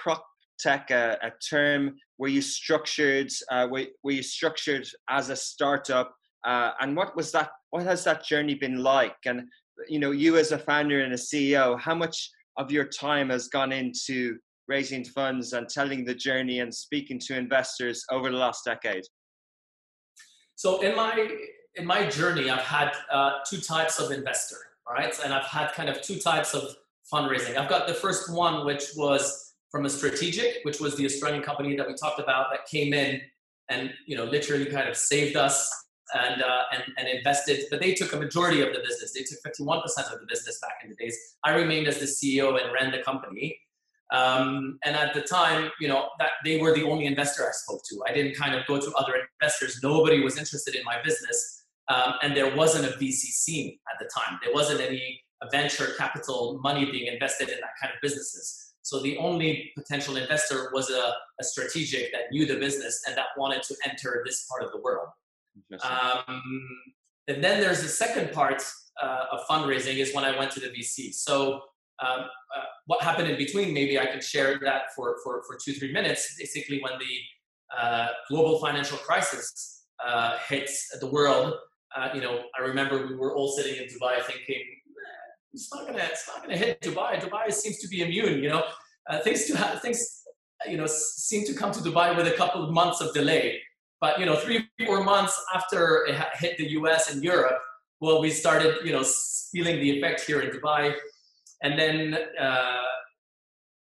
[0.63, 1.95] PropTech a, a, term?
[2.17, 3.31] Were you structured?
[3.49, 6.15] Uh, were, were, you structured as a startup?
[6.45, 7.49] Uh, and what was that?
[7.71, 9.15] What has that journey been like?
[9.25, 9.47] And
[9.87, 13.47] you know, you as a founder and a CEO, how much of your time has
[13.47, 14.37] gone into
[14.67, 19.03] raising funds and telling the journey and speaking to investors over the last decade?
[20.55, 21.27] So in my
[21.75, 24.57] in my journey, I've had uh, two types of investor,
[24.89, 25.13] right?
[25.23, 26.75] And I've had kind of two types of
[27.11, 27.57] fundraising.
[27.57, 29.44] I've got the first one, which was
[29.75, 33.19] from a strategic, which was the Australian company that we talked about that came in
[33.67, 35.69] and you know literally kind of saved us
[36.13, 39.11] and, uh, and, and invested, but they took a majority of the business.
[39.11, 39.83] They took 51%
[40.13, 41.17] of the business back in the days.
[41.43, 43.59] I remained as the CEO and ran the company.
[44.13, 47.81] Um, and at the time, you know, that they were the only investor I spoke
[47.89, 48.01] to.
[48.07, 49.81] I didn't kind of go to other investors.
[49.83, 51.65] Nobody was interested in my business.
[51.89, 54.39] Um, and there wasn't a VC scene at the time.
[54.41, 58.64] There wasn't any venture capital money being invested in that kind of businesses.
[58.85, 63.29] So the only potential investor was a, a strategic that knew the business and that
[63.35, 65.07] wanted to enter this part of the world.
[65.81, 66.67] Um,
[67.27, 68.61] and then there's the second part
[69.01, 71.15] uh, of fundraising is when I went to the VC.
[71.15, 71.53] So
[71.99, 72.19] um,
[72.55, 75.91] uh, what happened in between, maybe I can share that for, for, for two, three
[75.91, 76.35] minutes.
[76.37, 81.55] Basically, when the uh, global financial crisis uh, hits the world,
[81.97, 84.61] uh, you know, I remember we were all sitting in Dubai thinking,
[85.55, 87.19] it's not gonna, it's not gonna hit Dubai.
[87.19, 88.43] Dubai seems to be immune.
[88.43, 88.63] You know,
[89.09, 90.23] uh, things to have, things,
[90.67, 93.61] you know, seem to come to Dubai with a couple of months of delay.
[94.01, 97.11] But you know, three, four months after it hit the U.S.
[97.11, 97.59] and Europe,
[98.01, 99.03] well, we started, you know,
[99.53, 100.93] feeling the effect here in Dubai,
[101.63, 102.81] and then uh,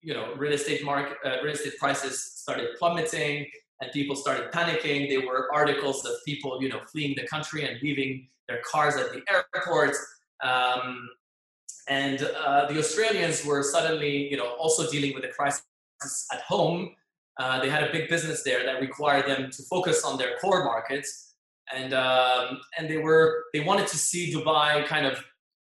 [0.01, 3.45] you know, real estate market, uh, real estate prices started plummeting,
[3.82, 5.10] and people started panicking.
[5.10, 9.12] There were articles of people, you know, fleeing the country and leaving their cars at
[9.12, 9.99] the airports.
[10.41, 11.10] Um,
[11.89, 15.63] and uh, the Australians were suddenly, you know, also dealing with the crisis
[16.34, 16.95] at home
[17.39, 20.63] uh, they had a big business there that required them to focus on their core
[20.65, 21.36] markets,
[21.73, 25.23] and um, and they were they wanted to see Dubai kind of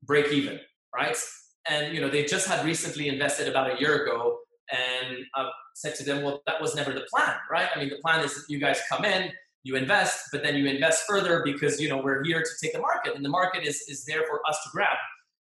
[0.05, 0.61] break even,
[0.94, 1.16] right?
[1.68, 4.38] And you know they just had recently invested about a year ago,
[4.71, 7.68] and I said to them, well, that was never the plan, right?
[7.75, 9.31] I mean, the plan is that you guys come in,
[9.64, 12.81] you invest, but then you invest further because you know we're here to take the
[12.81, 14.97] market, and the market is is there for us to grab.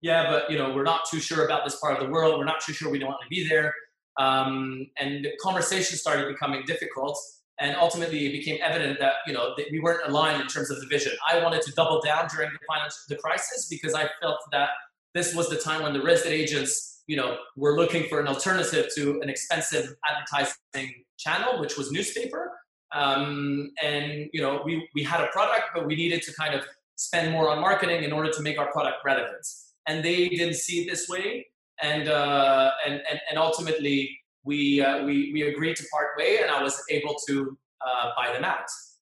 [0.02, 2.38] Yeah, but you know we're not too sure about this part of the world.
[2.40, 3.74] We're not too sure we don't want to be there
[4.18, 7.20] um, and the conversation started becoming difficult.
[7.60, 10.80] And ultimately, it became evident that you know that we weren't aligned in terms of
[10.80, 11.12] the vision.
[11.28, 14.70] I wanted to double down during the financial the crisis because I felt that
[15.14, 18.28] this was the time when the real estate agents, you know, were looking for an
[18.28, 22.52] alternative to an expensive advertising channel, which was newspaper.
[22.94, 26.66] Um, and you know, we we had a product, but we needed to kind of
[26.96, 29.46] spend more on marketing in order to make our product relevant.
[29.88, 31.48] And they didn't see it this way
[31.82, 36.52] and uh, and, and and ultimately we uh, we we agreed to part way, and
[36.52, 38.70] I was able to uh, buy them out.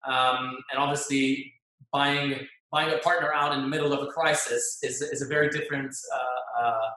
[0.05, 1.53] Um, and obviously,
[1.91, 5.49] buying buying a partner out in the middle of a crisis is is a very
[5.49, 5.95] different.
[6.13, 6.89] Uh, uh,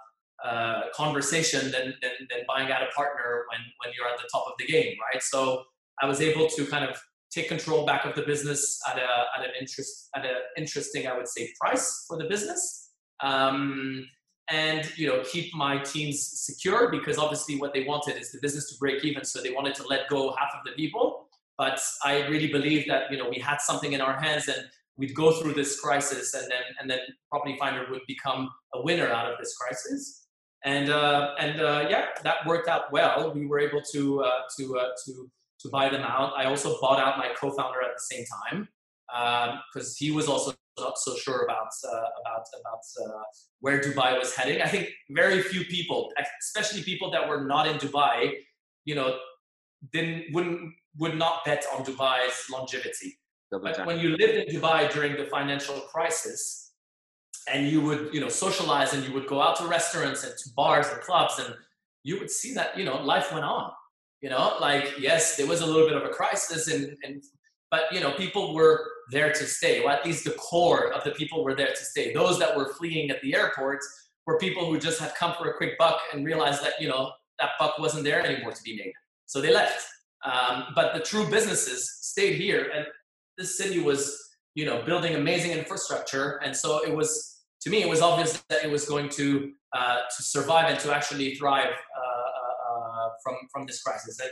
[0.44, 4.44] uh, conversation than, than, than buying out a partner when, when you're at the top
[4.46, 5.20] of the game, right?
[5.20, 5.64] So
[6.00, 6.96] I was able to kind of
[7.28, 11.16] take control back of the business at a at an interest at an interesting, I
[11.16, 12.87] would say, price for the business.
[13.20, 14.08] Um,
[14.50, 18.70] and you know keep my teams secure because obviously what they wanted is the business
[18.70, 21.28] to break even so they wanted to let go half of the people.
[21.56, 24.64] But i really believe that you know we had something in our hands and
[24.96, 27.00] we'd go through this crisis and then and then
[27.30, 30.26] property finder would become a winner out of this crisis.
[30.64, 33.32] And uh, and uh, yeah that worked out well.
[33.34, 36.32] We were able to uh, to uh, to to buy them out.
[36.36, 38.68] I also bought out my co-founder at the same time
[39.08, 43.22] because um, he was also not so sure about uh, about about uh,
[43.60, 44.62] where Dubai was heading.
[44.62, 48.34] I think very few people, especially people that were not in Dubai,
[48.84, 49.16] you know,
[49.92, 53.18] didn't wouldn't would not bet on Dubai's longevity.
[53.50, 56.72] but when you lived in Dubai during the financial crisis,
[57.52, 60.50] and you would you know socialize and you would go out to restaurants and to
[60.54, 61.54] bars and clubs, and
[62.02, 63.70] you would see that you know life went on.
[64.20, 67.22] You know, like yes, there was a little bit of a crisis and and
[67.70, 71.12] but you know, people were there to stay, Well, at least the core of the
[71.12, 72.12] people were there to stay.
[72.12, 73.86] Those that were fleeing at the airports
[74.26, 77.12] were people who just had come for a quick buck and realized that you know
[77.38, 78.92] that buck wasn't there anymore to be made,
[79.26, 79.86] so they left.
[80.24, 82.86] Um, but the true businesses stayed here, and
[83.38, 84.00] this city was
[84.54, 87.10] you know building amazing infrastructure, and so it was
[87.62, 90.94] to me it was obvious that it was going to uh, to survive and to
[90.94, 94.20] actually thrive uh, uh, uh from from this crisis.
[94.20, 94.30] And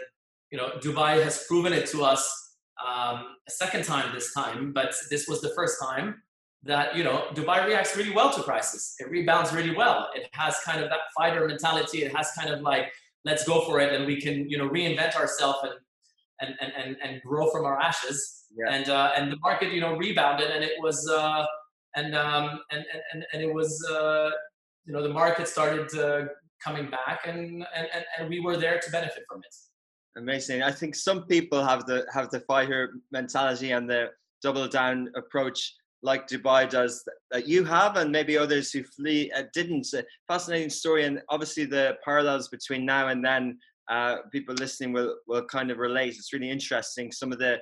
[0.50, 2.45] you know, Dubai has proven it to us
[2.84, 6.22] um, a second time this time, but this was the first time
[6.62, 8.96] that you know Dubai reacts really well to crisis.
[8.98, 10.08] It rebounds really well.
[10.14, 12.02] It has kind of that fighter mentality.
[12.02, 12.92] It has kind of like
[13.24, 15.74] let's go for it, and we can you know reinvent ourselves and
[16.40, 18.44] and and and, and grow from our ashes.
[18.56, 18.74] Yeah.
[18.74, 21.46] And uh, and the market you know rebounded, and it was uh,
[21.94, 24.30] and um, and and and it was uh,
[24.84, 26.26] you know the market started uh,
[26.62, 29.54] coming back, and, and and and we were there to benefit from it.
[30.16, 30.62] Amazing.
[30.62, 34.10] I think some people have the have the fighter mentality and the
[34.42, 39.44] double down approach like Dubai does that you have, and maybe others who flee uh,
[39.52, 39.86] didn't.
[39.92, 43.58] Uh, fascinating story, and obviously the parallels between now and then.
[43.88, 46.14] Uh, people listening will will kind of relate.
[46.16, 47.12] It's really interesting.
[47.12, 47.58] Some of the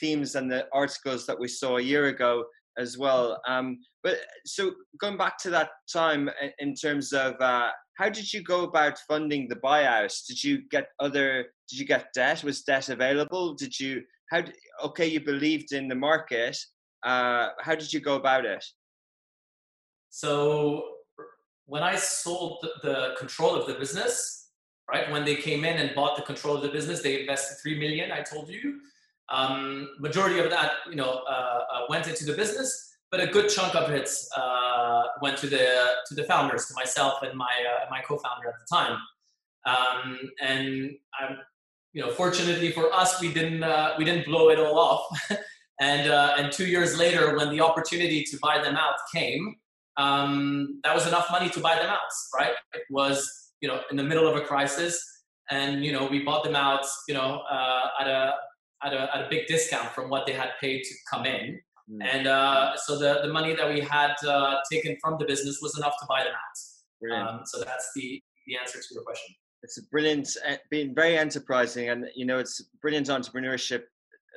[0.00, 2.44] themes and the articles that we saw a year ago
[2.78, 3.40] as well.
[3.46, 8.42] Um, but so going back to that time in terms of uh, how did you
[8.42, 10.26] go about funding the buyouts?
[10.26, 11.46] Did you get other?
[11.68, 12.44] Did you get debt?
[12.44, 13.54] Was debt available?
[13.54, 14.02] Did you?
[14.30, 14.42] How?
[14.84, 16.56] Okay, you believed in the market.
[17.04, 18.64] Uh, how did you go about it?
[20.10, 20.84] So
[21.66, 24.50] when I sold the control of the business,
[24.90, 27.78] right when they came in and bought the control of the business, they invested three
[27.78, 28.12] million.
[28.12, 28.80] I told you.
[29.30, 33.48] Um, majority of that, you know, uh, uh, went into the business, but a good
[33.48, 37.86] chunk of it uh, went to the to the founders, to myself and my uh,
[37.90, 38.98] my co-founder at the time.
[39.66, 41.38] Um, and I'm,
[41.92, 45.20] you know, fortunately for us, we didn't uh, we didn't blow it all off.
[45.80, 49.56] and uh, and two years later, when the opportunity to buy them out came,
[49.98, 52.12] um, that was enough money to buy them out.
[52.34, 52.52] Right?
[52.72, 55.02] It was you know in the middle of a crisis,
[55.50, 56.86] and you know we bought them out.
[57.08, 57.42] You know
[58.00, 58.32] at a
[58.84, 61.60] at a, at a big discount from what they had paid to come in.
[61.90, 61.98] Mm.
[62.02, 65.76] And uh, so the, the money that we had uh, taken from the business was
[65.78, 66.58] enough to buy them out.
[67.12, 69.34] Um, so that's the, the answer to your question.
[69.62, 73.82] It's a brilliant, uh, being very enterprising, and you know it's brilliant entrepreneurship,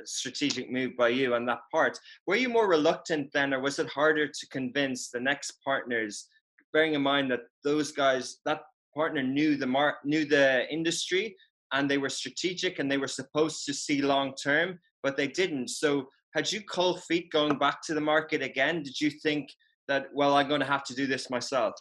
[0.04, 2.00] strategic move by you on that part.
[2.26, 6.28] Were you more reluctant then, or was it harder to convince the next partners?
[6.74, 8.62] Bearing in mind that those guys, that
[8.96, 11.36] partner knew the mar- knew the industry,
[11.74, 15.70] and they were strategic and they were supposed to see long term, but they didn't.
[15.70, 18.84] So had you cold feet going back to the market again?
[18.84, 19.50] Did you think
[19.88, 21.74] that well, I'm going to have to do this myself?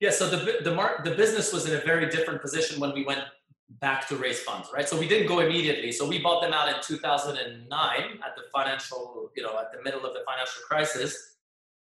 [0.00, 0.10] Yeah.
[0.10, 0.74] So the the
[1.04, 3.22] the business was in a very different position when we went
[3.80, 4.88] back to raise funds, right?
[4.88, 5.92] So we didn't go immediately.
[5.92, 10.04] So we bought them out in 2009 at the financial, you know, at the middle
[10.04, 11.36] of the financial crisis,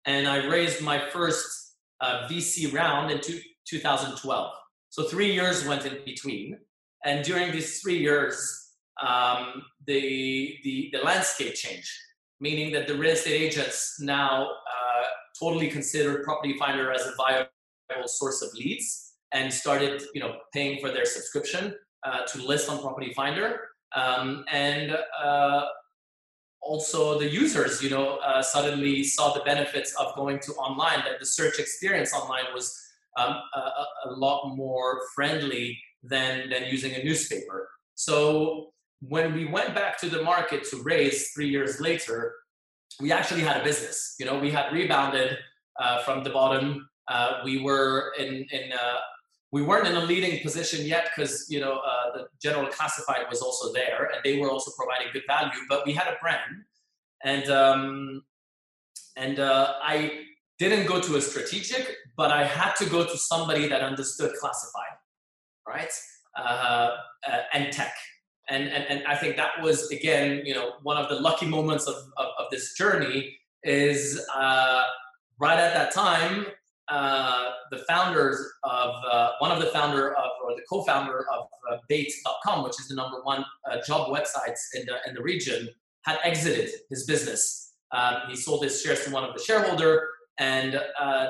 [0.05, 4.53] and I raised my first uh, VC round in two, 2012.
[4.91, 6.59] So three years went in between,
[7.05, 8.35] and during these three years,
[9.01, 11.95] um, the, the the landscape changed,
[12.41, 15.03] meaning that the real estate agents now uh,
[15.39, 20.81] totally considered Property Finder as a viable source of leads and started, you know, paying
[20.81, 21.73] for their subscription
[22.03, 23.61] uh, to list on Property Finder,
[23.95, 25.67] um, and uh,
[26.61, 30.99] also the users, you know, uh, suddenly saw the benefits of going to online.
[31.05, 32.77] That the search experience online was
[33.17, 33.59] um, a,
[34.09, 37.69] a, lot more friendly than, than using a newspaper.
[37.95, 38.71] So
[39.01, 42.33] when we went back to the market to raise three years later,
[42.99, 44.15] we actually had a business.
[44.19, 45.37] You know, we had rebounded
[45.79, 46.87] uh, from the bottom.
[47.07, 48.97] Uh, we were in, in uh,
[49.51, 53.41] we weren't in a leading position yet because you know uh, the general classified was
[53.41, 55.59] also there and they were also providing good value.
[55.67, 56.63] But we had a brand,
[57.23, 58.23] and um,
[59.17, 60.25] and uh, I
[60.57, 64.97] didn't go to a strategic, but I had to go to somebody that understood classified,
[65.67, 65.91] right?
[66.37, 66.95] Uh,
[67.27, 67.93] uh, and tech.
[68.49, 71.87] And, and, and I think that was, again, you know, one of the lucky moments
[71.87, 74.83] of, of, of this journey is uh,
[75.39, 76.47] right at that time,
[76.89, 81.77] uh, the founders of, uh, one of the founder of, or the co-founder of uh,
[81.89, 85.69] Bayt.com, which is the number one uh, job websites in the, in the region,
[86.03, 87.73] had exited his business.
[87.91, 90.07] Um, he sold his shares to one of the shareholder
[90.39, 90.81] and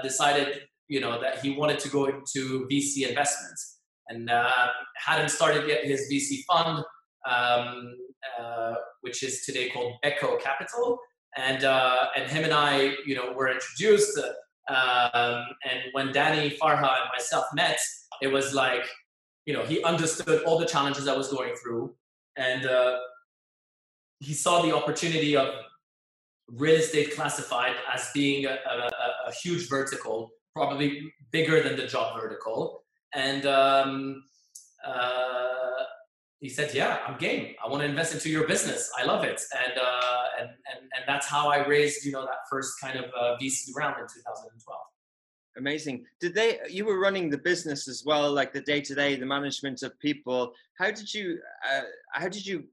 [0.04, 0.62] decided
[0.92, 3.80] you know that he wanted to go into VC investments
[4.10, 4.68] and uh,
[5.08, 6.84] hadn't started yet his VC fund,
[7.26, 7.96] um,
[8.38, 11.00] uh, which is today called BECO Capital.
[11.38, 14.20] And uh, and him and I, you know, were introduced.
[14.70, 17.80] Um, and when Danny Farha and myself met,
[18.22, 18.86] it was like,
[19.46, 21.96] you know, he understood all the challenges I was going through,
[22.36, 22.98] and uh,
[24.20, 25.48] he saw the opportunity of
[26.50, 32.20] real estate classified as being a, a, a huge vertical, probably bigger than the job
[32.20, 32.84] vertical.
[33.14, 34.24] And um,
[34.86, 35.84] uh,
[36.40, 37.56] he said, "Yeah, I'm game.
[37.64, 38.92] I want to invest into your business.
[38.98, 42.48] I love it." And uh, and and and that's how I raised, you know, that
[42.50, 44.80] first kind of uh, VC round in 2012.
[45.58, 46.06] Amazing.
[46.20, 46.60] Did they?
[46.70, 49.98] You were running the business as well, like the day to day, the management of
[50.00, 50.54] people.
[50.78, 51.40] How did you?
[51.70, 51.82] Uh,
[52.14, 52.64] how did you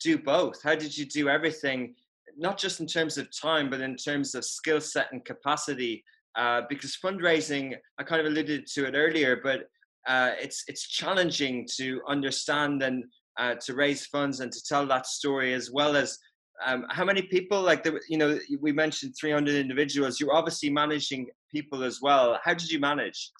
[0.00, 0.62] do both?
[0.62, 1.94] How did you do everything?
[2.38, 6.04] Not just in terms of time, but in terms of skill set and capacity.
[6.36, 9.62] Uh, because fundraising, I kind of alluded to it earlier, but
[10.06, 13.04] uh, it's it's challenging to understand and
[13.38, 16.18] uh, to raise funds and to tell that story as well as
[16.64, 20.20] um, how many people like the, you know we mentioned 300 individuals.
[20.20, 22.38] You're obviously managing people as well.
[22.44, 23.32] How did you manage?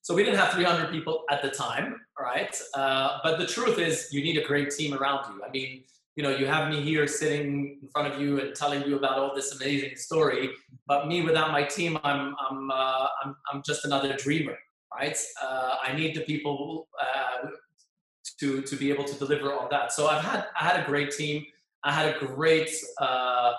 [0.00, 2.56] So we didn't have 300 people at the time right?
[2.74, 5.42] Uh, but the truth is you need a great team around you.
[5.46, 5.84] I mean
[6.16, 9.18] you know you have me here sitting in front of you and telling you about
[9.18, 10.50] all this amazing story
[10.86, 14.56] but me without my team i'm i'm uh, I'm, I'm just another dreamer
[14.94, 15.16] right?
[15.42, 17.48] Uh, I need the people uh,
[18.40, 19.92] to to be able to deliver on that.
[19.92, 21.44] So I've had I had a great team.
[21.84, 23.52] I had a great uh,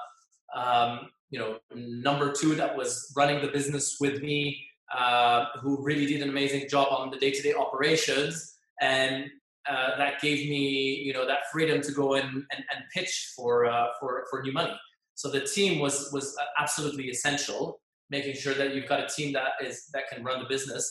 [0.55, 6.05] um, you know number two that was running the business with me, uh, who really
[6.05, 9.29] did an amazing job on the day to day operations, and
[9.69, 13.65] uh, that gave me you know that freedom to go in and, and pitch for
[13.65, 14.77] uh, for for new money.
[15.15, 19.51] So the team was was absolutely essential making sure that you've got a team that
[19.61, 20.83] is that can run the business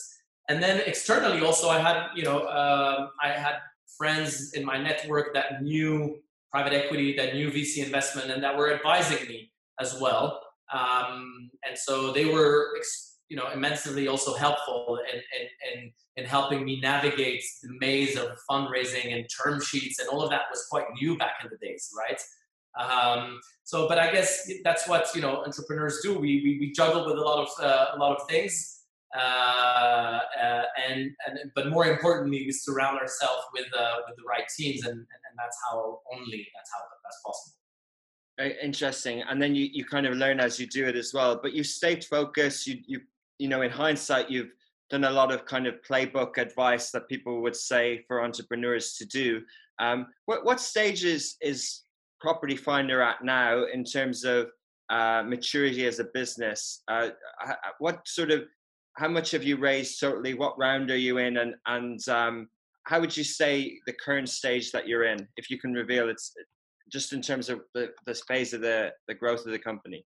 [0.49, 3.55] and then externally also i had you know um, i had
[3.97, 5.91] friends in my network that knew
[6.51, 10.41] private equity that knew vc investment and that were advising me as well
[10.73, 12.55] um, and so they were
[13.33, 18.27] you know immensely also helpful in, in, in, in helping me navigate the maze of
[18.47, 21.89] fundraising and term sheets and all of that was quite new back in the days
[21.97, 22.21] right
[22.79, 27.07] um, so but i guess that's what you know entrepreneurs do we, we, we juggle
[27.07, 28.81] with a lot of uh, a lot of things
[29.15, 34.47] uh, uh, and, and but more importantly, we surround ourselves with uh, with the right
[34.57, 37.53] teams, and, and, that's how only that's how that's possible.
[38.39, 41.39] Very interesting, and then you, you kind of learn as you do it as well.
[41.39, 42.65] But you stayed focused.
[42.65, 43.01] You you
[43.39, 44.51] you know, in hindsight, you've
[44.89, 49.05] done a lot of kind of playbook advice that people would say for entrepreneurs to
[49.05, 49.41] do.
[49.79, 51.81] Um, what what stage is is
[52.21, 54.51] Property Finder at now in terms of
[54.89, 56.83] uh, maturity as a business?
[56.87, 57.09] Uh,
[57.79, 58.43] what sort of
[58.97, 60.33] how much have you raised totally?
[60.35, 62.49] What round are you in, and and um,
[62.83, 66.33] how would you say the current stage that you're in, if you can reveal it's
[66.91, 70.05] just in terms of the, the phase of the the growth of the company?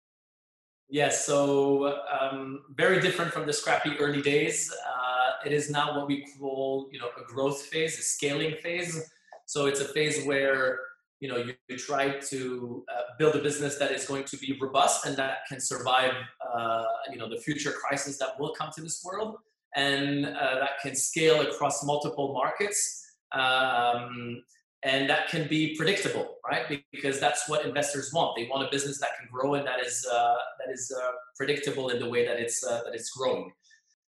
[0.89, 4.71] Yes, so um, very different from the scrappy early days.
[4.71, 9.11] Uh, it is now what we call, you know, a growth phase, a scaling phase.
[9.45, 10.79] So it's a phase where
[11.19, 14.57] you know you, you try to uh, build a business that is going to be
[14.61, 16.13] robust and that can survive
[16.53, 19.37] uh, you know the future crisis that will come to this world
[19.75, 22.79] and uh, that can scale across multiple markets
[23.31, 24.41] um,
[24.85, 28.99] and that can be predictable right because that's what investors want they want a business
[28.99, 32.39] that can grow and that is uh, that is uh, predictable in the way that
[32.39, 33.51] it's uh, that it's growing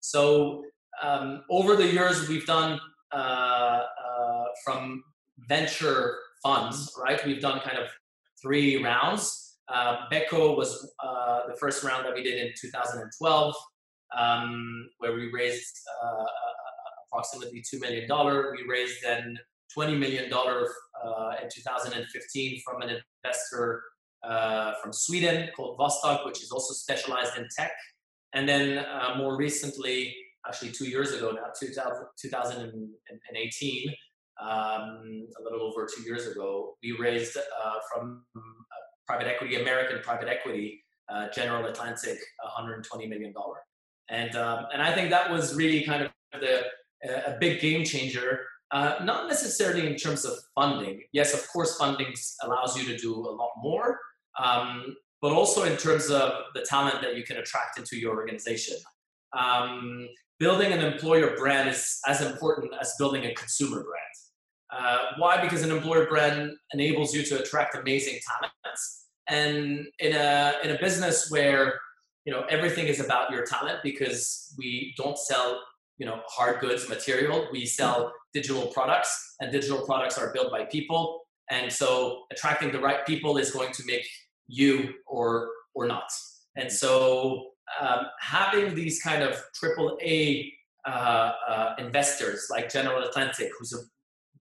[0.01, 0.63] so
[1.03, 2.79] um, over the years we've done
[4.65, 5.03] from
[5.49, 7.25] venture funds, right?
[7.27, 7.89] We've done kind of
[8.41, 9.59] three rounds.
[9.69, 13.55] Uh, BECO was uh, the first round that we did in 2012,
[14.17, 16.25] um, where we raised uh,
[17.07, 18.07] approximately $2 million.
[18.53, 19.39] We raised then
[19.77, 23.83] $20 million uh, in 2015 from an investor
[24.23, 27.73] uh, from Sweden called Vostok, which is also specialized in tech.
[28.33, 30.15] And then uh, more recently,
[30.47, 33.89] actually two years ago now, 2000, 2018,
[34.41, 38.41] um, a little over two years ago, we raised uh, from uh,
[39.07, 43.59] private equity, American private equity, uh, General Atlantic, 120 million dollar,
[44.11, 46.11] and um, and I think that was really kind of
[46.41, 46.65] the
[47.05, 48.41] a big game changer.
[48.73, 51.01] Uh, not necessarily in terms of funding.
[51.13, 52.13] Yes, of course, funding
[52.43, 54.01] allows you to do a lot more,
[54.43, 58.77] um, but also in terms of the talent that you can attract into your organization.
[59.39, 60.09] Um,
[60.41, 64.17] building an employer brand is as important as building a consumer brand.
[64.71, 65.41] Uh, why?
[65.41, 69.07] Because an employer brand enables you to attract amazing talents.
[69.29, 71.79] And in a in a business where
[72.25, 75.61] you know everything is about your talent, because we don't sell
[75.99, 80.65] you know hard goods material, we sell digital products, and digital products are built by
[80.65, 81.23] people.
[81.51, 84.07] And so attracting the right people is going to make
[84.49, 86.11] you or or not.
[86.57, 90.53] And so um, having these kind of triple A
[90.87, 93.79] uh, uh, investors like General Atlantic, who's a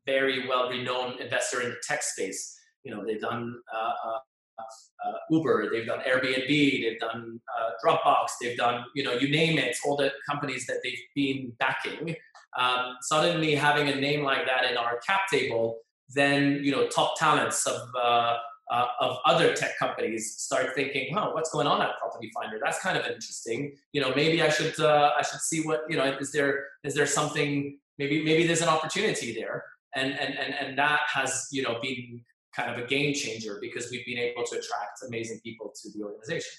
[0.05, 2.57] very well renowned investor in the tech space.
[2.83, 4.17] you know, they've done uh,
[4.59, 9.57] uh, Uber, they've done Airbnb, they've done uh, Dropbox, they've done, you know, you name
[9.57, 12.15] it, all the companies that they've been backing.
[12.57, 15.79] Um, suddenly having a name like that in our cap table,
[16.09, 18.37] then, you know, top talents of, uh,
[18.71, 22.59] uh, of other tech companies start thinking, "Huh, what's going on at Property Finder?
[22.63, 23.75] That's kind of interesting.
[23.93, 26.17] You know, maybe I should uh, I should see what you know.
[26.19, 27.77] Is there is there something?
[27.99, 29.63] Maybe maybe there's an opportunity there."
[29.95, 32.23] And and and and that has you know been
[32.55, 36.03] kind of a game changer because we've been able to attract amazing people to the
[36.03, 36.53] organization.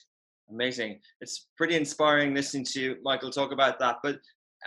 [0.51, 1.01] Amazing.
[1.21, 3.97] It's pretty inspiring listening to Michael talk about that.
[4.03, 4.19] But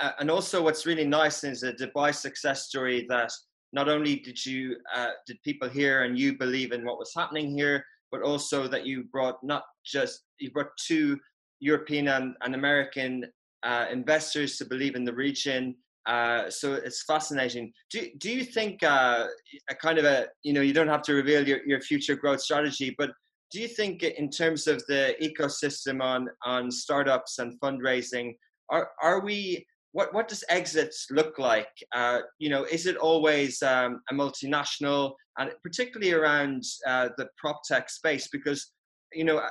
[0.01, 3.31] uh, and also what's really nice is a Dubai success story that
[3.73, 7.55] not only did you uh, did people here and you believe in what was happening
[7.55, 11.17] here, but also that you brought not just you brought two
[11.59, 13.25] European and, and American
[13.63, 15.75] uh, investors to believe in the region.
[16.09, 17.71] Uh, so it's fascinating.
[17.91, 19.27] Do, do you think uh,
[19.69, 22.41] a kind of a you know you don't have to reveal your, your future growth
[22.41, 23.11] strategy, but
[23.51, 28.33] do you think in terms of the ecosystem on on startups and fundraising,
[28.71, 31.69] are are we what what does exits look like?
[31.93, 37.61] Uh, you know, is it always um, a multinational, and particularly around uh, the prop
[37.67, 38.27] tech space?
[38.31, 38.71] Because
[39.13, 39.41] you know,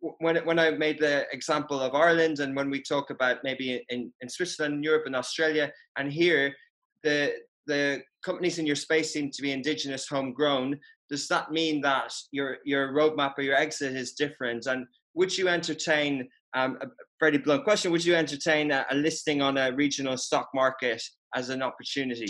[0.00, 4.12] when when I made the example of Ireland, and when we talk about maybe in,
[4.20, 6.54] in Switzerland, Europe, and Australia, and here,
[7.02, 7.34] the
[7.66, 10.78] the companies in your space seem to be indigenous, homegrown.
[11.10, 14.66] Does that mean that your your roadmap or your exit is different?
[14.66, 16.86] And would you entertain um, a
[17.18, 21.02] pretty blunt question: Would you entertain a, a listing on a regional stock market
[21.34, 22.28] as an opportunity?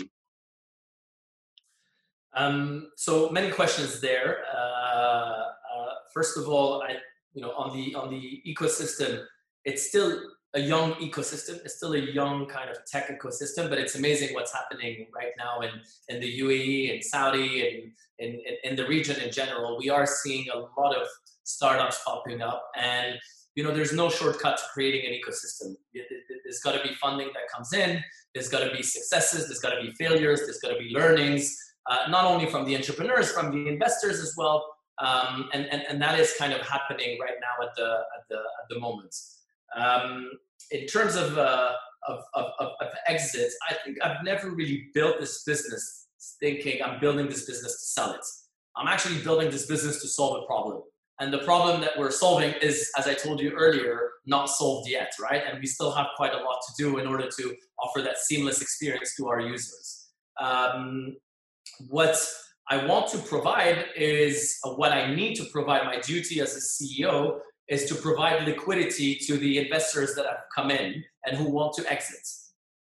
[2.33, 4.39] Um, so many questions there.
[4.53, 6.95] Uh, uh, first of all, I,
[7.33, 9.23] you know, on the on the ecosystem,
[9.65, 10.19] it's still
[10.53, 11.59] a young ecosystem.
[11.63, 15.61] It's still a young kind of tech ecosystem, but it's amazing what's happening right now
[15.61, 15.69] in,
[16.09, 19.77] in the UAE and Saudi and in, in, the region in general.
[19.77, 21.07] We are seeing a lot of
[21.43, 23.17] startups popping up and
[23.55, 25.75] you know, there's no shortcut to creating an ecosystem.
[25.93, 28.01] There's got to be funding that comes in.
[28.33, 29.47] There's got to be successes.
[29.47, 30.41] There's got to be failures.
[30.41, 31.57] There's got to be learnings,
[31.89, 34.65] uh, not only from the entrepreneurs, from the investors as well.
[35.01, 38.37] Um, and, and, and that is kind of happening right now at the, at the,
[38.37, 39.15] at the moment.
[39.75, 40.29] Um,
[40.69, 41.73] in terms of, uh,
[42.07, 46.07] of, of, of, exits, I think I've never really built this business
[46.39, 48.25] thinking I'm building this business to sell it.
[48.75, 50.83] I'm actually building this business to solve a problem.
[51.19, 55.11] And the problem that we're solving is, as I told you earlier, not solved yet,
[55.19, 55.43] right?
[55.47, 58.61] And we still have quite a lot to do in order to offer that seamless
[58.61, 60.09] experience to our users.
[60.39, 61.17] Um,
[61.89, 62.17] what
[62.69, 65.85] I want to provide is uh, what I need to provide.
[65.85, 70.71] My duty as a CEO is to provide liquidity to the investors that have come
[70.71, 72.27] in and who want to exit.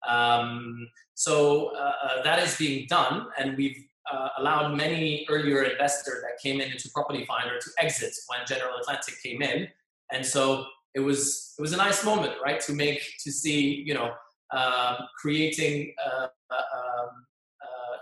[0.08, 6.22] Um, so uh, uh, that is being done, and we've uh, allowed many earlier investors
[6.22, 9.68] that came in into Property Finder to exit when General Atlantic came in,
[10.12, 13.94] and so it was it was a nice moment, right, to make to see you
[13.94, 14.12] know
[14.56, 16.28] um, creating uh, uh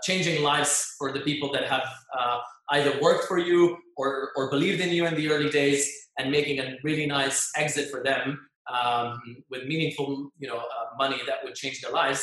[0.08, 1.88] changing lives for the people that have
[2.18, 2.38] uh,
[2.76, 3.60] either worked for you
[3.96, 5.80] or or believed in you in the early days,
[6.18, 8.24] and making a really nice exit for them
[8.72, 9.08] um,
[9.50, 10.08] with meaningful
[10.42, 12.20] you know uh, money that would change their lives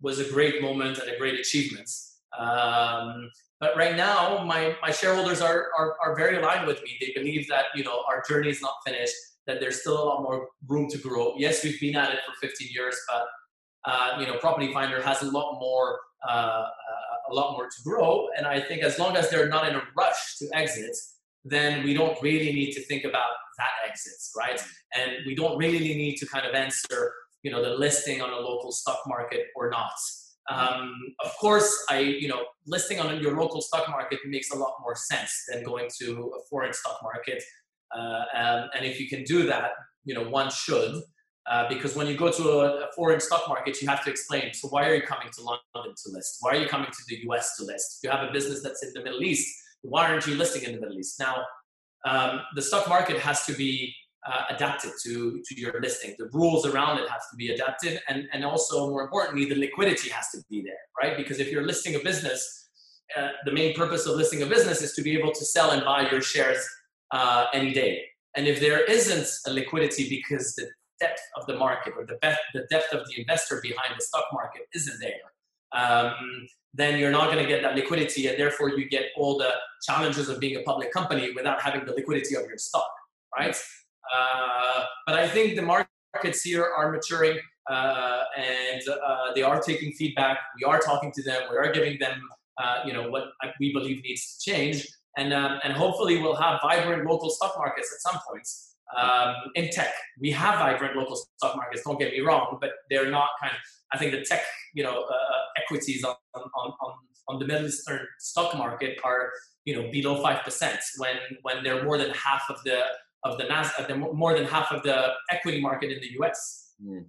[0.00, 1.90] was a great moment and a great achievement.
[2.38, 3.30] Um,
[3.60, 6.98] but right now, my, my shareholders are, are, are very aligned with me.
[7.00, 9.14] They believe that, you know, our journey is not finished,
[9.46, 11.34] that there's still a lot more room to grow.
[11.36, 13.26] Yes, we've been at it for 15 years, but,
[13.86, 17.82] uh, you know, Property Finder has a lot more, uh, uh, a lot more to
[17.84, 18.28] grow.
[18.36, 20.96] And I think as long as they're not in a rush to exit,
[21.44, 24.62] then we don't really need to think about that exit, right?
[24.94, 27.12] And we don't really need to kind of answer,
[27.42, 29.92] you know, the listing on a local stock market or not.
[30.50, 30.92] Um,
[31.24, 34.94] of course, I you know listing on your local stock market makes a lot more
[34.94, 37.42] sense than going to a foreign stock market.
[37.96, 39.70] Uh, and, and, if you can do that,
[40.04, 41.00] you know one should,
[41.46, 44.54] uh, because when you go to a, foreign stock market, you have to explain.
[44.54, 46.38] So why are you coming to London to list?
[46.40, 47.98] Why are you coming to the US to list?
[47.98, 49.54] If You have a business that's in the Middle East.
[49.82, 51.20] Why aren't you listing in the Middle East?
[51.20, 51.44] Now,
[52.06, 53.94] um, the stock market has to be
[54.26, 56.14] uh, adapted to, to your listing.
[56.18, 58.00] The rules around it have to be adapted.
[58.08, 61.16] And, and also, more importantly, the liquidity has to be there, right?
[61.16, 62.70] Because if you're listing a business,
[63.18, 65.84] uh, the main purpose of listing a business is to be able to sell and
[65.84, 66.66] buy your shares
[67.10, 68.02] uh, any day.
[68.34, 70.68] And if there isn't a liquidity because the
[71.00, 72.18] depth of the market or the,
[72.54, 75.12] the depth of the investor behind the stock market isn't there,
[75.74, 76.14] um,
[76.72, 79.50] then you're not going to get that liquidity, and therefore you get all the
[79.82, 82.90] challenges of being a public company without having the liquidity of your stock,
[83.38, 83.56] right?
[84.14, 87.38] Uh, but I think the markets here are maturing
[87.70, 90.38] uh, and uh, they are taking feedback.
[90.58, 91.42] We are talking to them.
[91.50, 92.20] We are giving them,
[92.84, 93.24] you know, what
[93.58, 94.86] we believe needs to change.
[95.16, 98.73] and um, and hopefully we'll have vibrant local stock markets at some points.
[98.96, 101.82] Um, in tech, we have vibrant local stock markets.
[101.84, 103.58] Don't get me wrong, but they're not kind of.
[103.92, 104.42] I think the tech,
[104.74, 106.92] you know, uh, equities on, on on
[107.28, 109.30] on the Middle Eastern stock market are
[109.64, 112.82] you know below five percent when when they're more than half of the
[113.24, 113.44] of the
[113.88, 116.72] they're more than half of the equity market in the U.S.
[116.84, 117.06] Mm.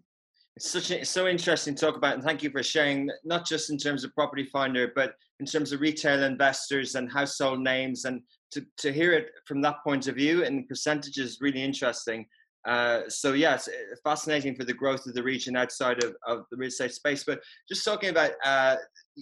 [0.56, 3.10] It's such a, it's so interesting to talk about, and thank you for sharing.
[3.26, 7.60] Not just in terms of Property Finder, but in terms of retail investors and household
[7.60, 8.22] names, and
[8.56, 12.26] to, to hear it from that point of view and percentages really interesting.
[12.66, 13.70] Uh, so yes,
[14.04, 17.24] fascinating for the growth of the region outside of, of the real estate space.
[17.24, 18.78] But just talking about uh,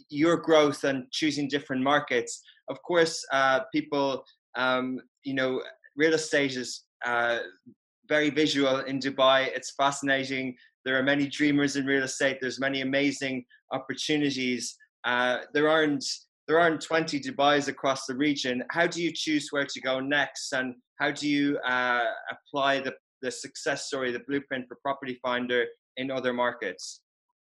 [0.09, 4.23] your growth and choosing different markets, of course, uh, people,
[4.55, 5.61] um, you know,
[5.97, 7.39] real estate is uh,
[8.07, 9.47] very visual in Dubai.
[9.47, 10.55] It's fascinating.
[10.86, 12.38] There are many dreamers in real estate.
[12.39, 14.77] There's many amazing opportunities.
[15.03, 16.05] Uh, there aren't
[16.47, 18.63] there aren't 20 Dubai's across the region.
[18.69, 22.93] How do you choose where to go next, and how do you uh, apply the
[23.21, 25.65] the success story, the blueprint for Property Finder
[25.97, 27.01] in other markets?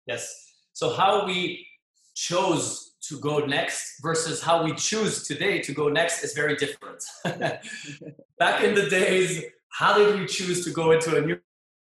[0.07, 0.33] Yes.
[0.73, 1.65] So how we
[2.15, 7.03] chose to go next versus how we choose today to go next is very different.
[8.39, 11.37] Back in the days, how did we choose to go into a new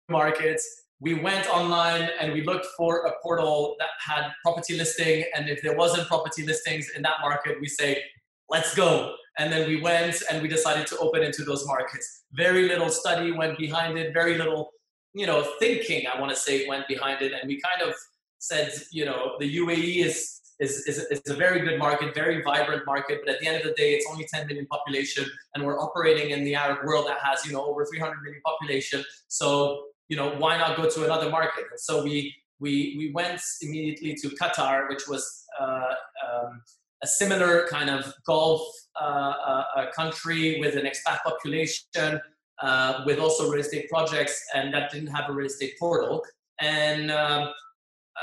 [0.09, 0.61] market?
[0.99, 5.25] We went online and we looked for a portal that had property listing.
[5.35, 8.01] And if there wasn't property listings in that market, we say,
[8.49, 9.15] let's go.
[9.37, 12.23] And then we went and we decided to open into those markets.
[12.31, 14.71] Very little study went behind it, very little,
[15.13, 17.33] you know, thinking, I want to say, went behind it.
[17.33, 17.93] And we kind of
[18.39, 22.85] said, you know, the UAE is is, is, is a very good market, very vibrant
[22.85, 23.19] market.
[23.25, 26.29] But at the end of the day, it's only 10 million population, and we're operating
[26.29, 29.03] in the Arab world that has you know over 300 million population.
[29.27, 31.66] So you know why not go to another market?
[31.72, 35.24] And so we we we went immediately to Qatar, which was
[35.60, 35.93] uh,
[36.26, 36.62] um,
[37.03, 38.62] a similar kind of Gulf
[38.99, 42.22] uh, uh, country with an expat population.
[42.62, 46.24] Uh, with also real estate projects, and that didn't have a real estate portal.
[46.62, 47.49] And um,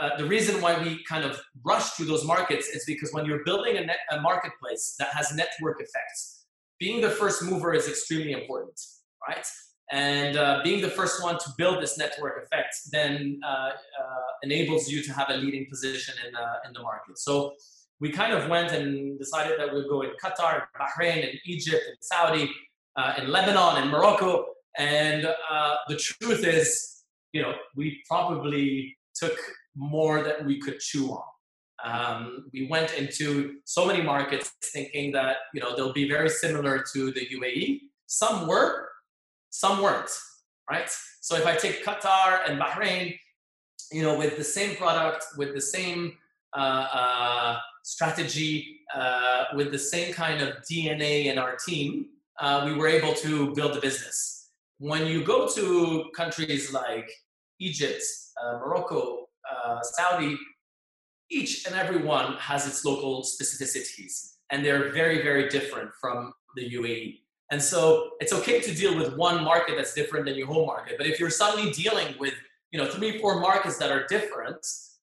[0.00, 3.44] uh, the reason why we kind of rush to those markets is because when you're
[3.44, 6.46] building a, net, a marketplace that has network effects,
[6.78, 8.80] being the first mover is extremely important,
[9.28, 9.46] right?
[9.90, 13.70] And uh, being the first one to build this network effect then uh, uh
[14.42, 16.34] enables you to have a leading position in,
[16.66, 17.18] in the market.
[17.18, 17.54] So
[18.00, 21.96] we kind of went and decided that we'd go in Qatar, Bahrain, and Egypt, and
[22.00, 22.50] Saudi,
[22.96, 24.46] uh, in Lebanon, and Morocco.
[24.78, 25.22] And
[25.88, 29.36] the truth is, you know, we probably took
[29.76, 31.22] more that we could chew on.
[31.84, 36.84] Um, we went into so many markets thinking that you know they'll be very similar
[36.92, 37.80] to the UAE.
[38.06, 38.88] Some were,
[39.52, 40.10] some weren't.
[40.68, 40.90] Right.
[41.20, 43.16] So if I take Qatar and Bahrain,
[43.92, 46.14] you know, with the same product, with the same
[46.56, 52.06] uh, uh, strategy, uh, with the same kind of DNA in our team,
[52.40, 54.50] uh, we were able to build a business.
[54.78, 57.08] When you go to countries like
[57.60, 58.02] Egypt,
[58.42, 60.36] uh, Morocco, uh, Saudi,
[61.30, 66.74] each and every one has its local specificities, and they're very, very different from the
[66.74, 67.20] UAE.
[67.52, 70.94] And so it's okay to deal with one market that's different than your home market.
[70.96, 72.32] But if you're suddenly dealing with,
[72.70, 74.66] you know, three, four markets that are different,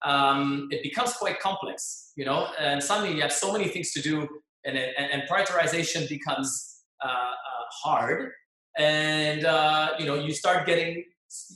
[0.04, 4.02] um, it becomes quite complex, you know, and suddenly you have so many things to
[4.02, 4.28] do
[4.64, 8.32] and, and, and prioritization becomes uh, uh, hard.
[8.76, 11.04] And, uh, you know, you start getting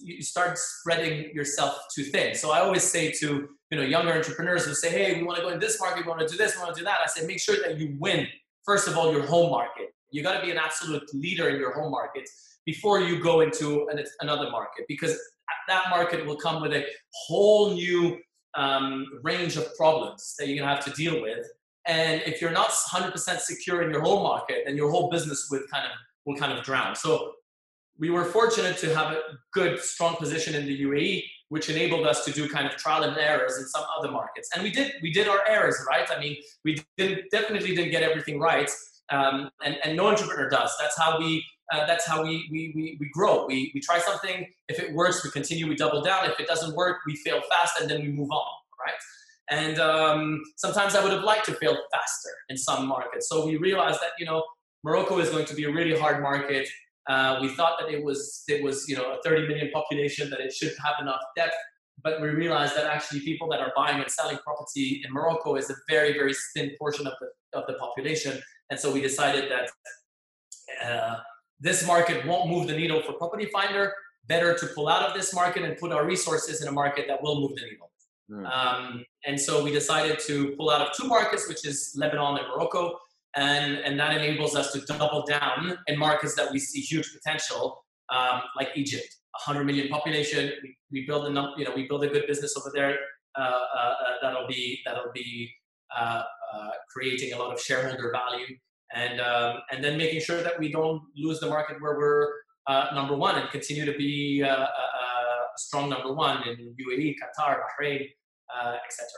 [0.03, 2.35] you start spreading yourself too thin.
[2.35, 5.43] So I always say to you know younger entrepreneurs who say, "Hey, we want to
[5.45, 7.07] go in this market, we want to do this, we want to do that." I
[7.07, 8.27] say, make sure that you win
[8.65, 9.91] first of all your home market.
[10.11, 12.29] You got to be an absolute leader in your home market
[12.65, 15.19] before you go into an, another market because
[15.69, 16.85] that market will come with a
[17.27, 18.19] whole new
[18.55, 21.47] um, range of problems that you're gonna have to deal with.
[21.87, 25.63] And if you're not 100% secure in your home market, then your whole business would
[25.71, 25.93] kind of
[26.27, 26.95] will kind of drown.
[26.95, 27.33] So
[27.99, 29.21] we were fortunate to have a
[29.53, 33.17] good, strong position in the UAE, which enabled us to do kind of trial and
[33.17, 34.51] errors in some other markets.
[34.55, 36.09] And we did, we did our errors, right?
[36.15, 38.71] I mean, we didn't, definitely didn't get everything right,
[39.11, 40.75] um, and, and no entrepreneur does.
[40.81, 43.47] That's how we, uh, that's how we, we, we, we grow.
[43.47, 44.47] We, we try something.
[44.69, 46.31] If it works, we continue, we double down.
[46.31, 48.47] If it doesn't work, we fail fast, and then we move on,
[48.81, 48.95] right?
[49.51, 53.29] And um, sometimes I would have liked to fail faster in some markets.
[53.29, 54.43] So we realized that, you know,
[54.85, 56.69] Morocco is going to be a really hard market.
[57.09, 60.41] Uh, we thought that it was it was you know a 30 million population that
[60.41, 61.57] it should have enough depth,
[62.05, 65.71] but we realized that actually people that are buying and selling property in Morocco is
[65.71, 68.41] a very very thin portion of the of the population,
[68.71, 69.71] and so we decided that
[70.85, 71.17] uh,
[71.61, 73.93] this market won't move the needle for Property Finder.
[74.27, 77.23] Better to pull out of this market and put our resources in a market that
[77.23, 77.91] will move the needle.
[78.31, 78.47] Mm.
[78.47, 82.47] Um, and so we decided to pull out of two markets, which is Lebanon and
[82.49, 82.99] Morocco.
[83.37, 87.85] and and that enables us to double down in markets that we see huge potential,
[88.11, 89.09] um, like Egypt,
[89.47, 90.53] 100 million population.
[90.63, 92.97] We, we build a you know we build a good business over there.
[93.39, 95.51] Uh, uh, uh that'll be that'll be
[95.97, 96.23] Uh,
[96.55, 98.57] uh, creating a lot of shareholder value,
[98.95, 102.29] and um, and then making sure that we don't lose the market where we're
[102.67, 104.69] uh, number one and continue to be a
[105.57, 108.07] strong number one in UAE, Qatar, Bahrain,
[108.87, 109.09] etc.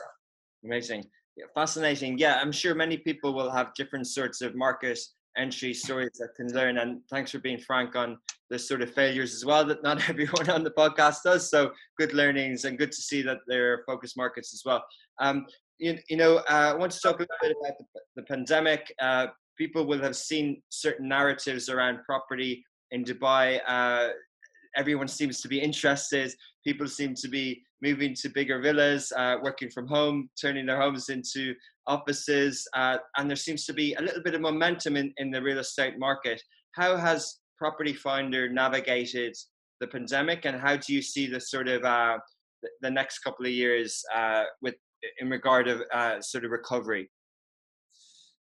[0.63, 1.03] Amazing
[1.37, 2.17] yeah, fascinating.
[2.17, 4.99] Yeah, I'm sure many people will have different sorts of market
[5.37, 6.77] entry stories that can learn.
[6.77, 8.17] And thanks for being frank on
[8.49, 11.49] the sort of failures as well that not everyone on the podcast does.
[11.49, 14.83] So good learnings and good to see that they're focus markets as well.
[15.19, 15.45] Um,
[15.81, 17.85] you, you know, uh, I want to talk a little bit about the,
[18.17, 18.93] the pandemic.
[19.01, 19.27] Uh,
[19.57, 23.59] people will have seen certain narratives around property in Dubai.
[23.67, 24.09] Uh,
[24.77, 26.33] everyone seems to be interested.
[26.63, 31.09] People seem to be moving to bigger villas, uh, working from home, turning their homes
[31.09, 31.55] into
[31.87, 35.41] offices, uh, and there seems to be a little bit of momentum in, in the
[35.41, 36.41] real estate market.
[36.73, 39.35] How has Property Finder navigated
[39.79, 42.19] the pandemic, and how do you see the sort of uh,
[42.81, 44.75] the next couple of years uh, with
[45.19, 47.09] in regard of uh, sort of recovery?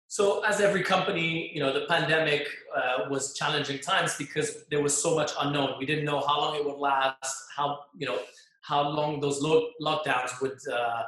[0.08, 2.46] So, as every company, you know, the pandemic
[2.76, 5.76] uh, was challenging times because there was so much unknown.
[5.78, 8.18] We didn't know how long it would last, how you know
[8.60, 11.02] how long those lo- lockdowns would uh,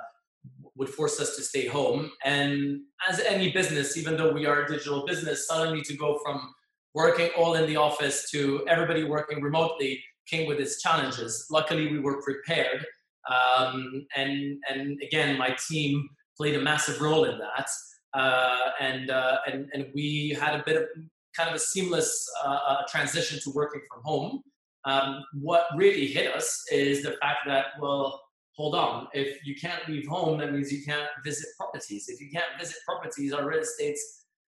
[0.77, 2.11] would force us to stay home.
[2.25, 6.53] And as any business, even though we are a digital business, suddenly to go from
[6.95, 11.47] working all in the office to everybody working remotely came with its challenges.
[11.51, 12.87] Luckily, we were prepared,
[13.31, 17.69] um, and and again, my team played a massive role in that.
[18.13, 20.85] Uh, and, uh, and and we had a bit of
[21.37, 24.43] kind of a seamless uh, uh transition to working from home.
[24.85, 28.21] Um, what really hit us is the fact that, well,
[28.53, 32.09] hold on, if you can't leave home, that means you can't visit properties.
[32.09, 33.97] If you can't visit properties, our real estate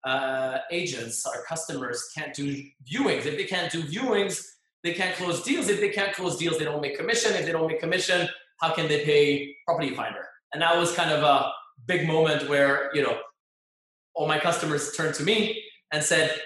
[0.05, 3.27] uh, agents, our customers can't do viewings.
[3.27, 4.45] If they can't do viewings,
[4.85, 5.69] they can't close deals.
[5.69, 7.35] If they can't close deals, they don't make commission.
[7.35, 8.29] If they don't make commission,
[8.61, 10.27] how can they pay Property Finder?
[10.53, 11.51] And that was kind of a
[11.87, 13.19] big moment where, you know,
[14.15, 16.41] all my customers turned to me and said,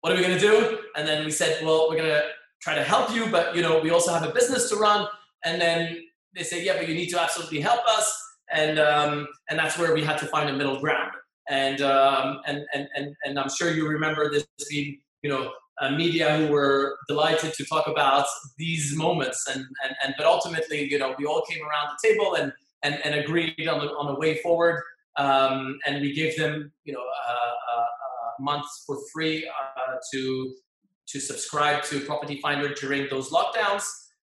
[0.00, 0.78] what are we going to do?
[0.96, 2.24] And then we said, well, we're going to
[2.62, 5.06] try to help you, but you know, we also have a business to run.
[5.44, 6.02] And then
[6.34, 8.06] they said, yeah, but you need to absolutely help us.
[8.52, 11.12] And um, and that's where we had to find a middle ground.
[11.48, 15.90] And um, and, and and and I'm sure you remember this being, you know, uh,
[15.90, 18.26] media who were delighted to talk about
[18.58, 19.46] these moments.
[19.48, 22.52] And and and but ultimately, you know, we all came around the table and
[22.82, 24.82] and, and agreed on the on the way forward.
[25.16, 30.54] Um, and we gave them, you know, uh, uh, for free uh, to
[31.06, 33.84] to subscribe to Property Finder during those lockdowns.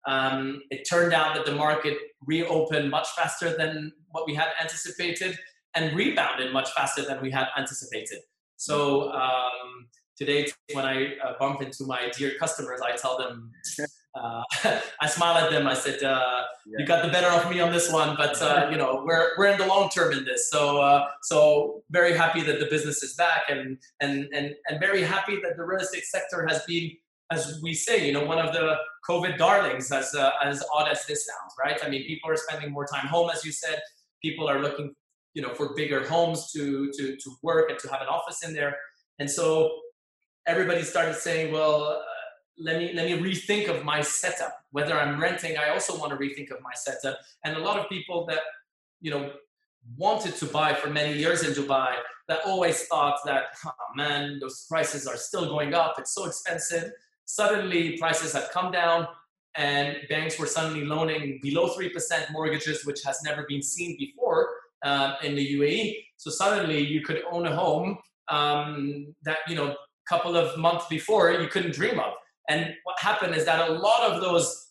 [0.07, 5.39] Um, it turned out that the market reopened much faster than what we had anticipated
[5.75, 8.19] and rebounded much faster than we had anticipated.
[8.57, 13.51] So um, today, when I uh, bump into my dear customers, I tell them,
[14.15, 14.43] uh,
[15.01, 15.67] I smile at them.
[15.67, 16.77] I said, uh, yeah.
[16.79, 19.49] "You got the better of me on this one, but uh, you know, we're we're
[19.49, 20.51] in the long term in this.
[20.51, 25.03] So uh, so very happy that the business is back, and and and and very
[25.03, 26.91] happy that the real estate sector has been,
[27.31, 28.77] as we say, you know, one of the
[29.09, 29.91] COVID darlings.
[29.91, 31.79] As uh, as odd as this sounds, right?
[31.85, 33.81] I mean, people are spending more time home, as you said.
[34.23, 34.95] People are looking,
[35.35, 38.53] you know, for bigger homes to to to work and to have an office in
[38.53, 38.77] there,
[39.19, 39.71] and so
[40.47, 42.03] everybody started saying, well
[42.59, 44.55] let me let me rethink of my setup.
[44.71, 47.19] Whether i'm renting i also want to rethink of my setup.
[47.45, 48.41] And a lot of people that
[49.01, 49.33] you know
[49.97, 51.95] wanted to buy for many years in dubai
[52.29, 55.95] that always thought that oh man those prices are still going up.
[55.99, 56.93] It's so expensive.
[57.25, 59.09] Suddenly prices have come down
[59.55, 64.49] and banks were suddenly loaning below 3% mortgages which has never been seen before
[64.83, 69.77] uh, in the uae so suddenly you could own a home um, that you know
[70.09, 72.13] couple of months before you couldn't dream of
[72.49, 74.69] and what happened is that a lot of those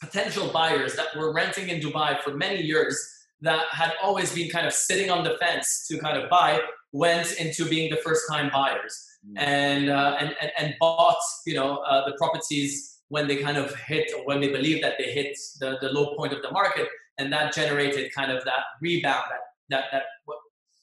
[0.00, 2.96] potential buyers that were renting in Dubai for many years
[3.40, 6.60] that had always been kind of sitting on the fence to kind of buy
[6.92, 9.34] went into being the first time buyers mm.
[9.40, 13.74] and, uh, and, and, and bought, you know, uh, the properties when they kind of
[13.74, 16.88] hit or when they believe that they hit the, the low point of the market.
[17.18, 19.40] And that generated kind of that rebound, that,
[19.70, 20.38] that, that what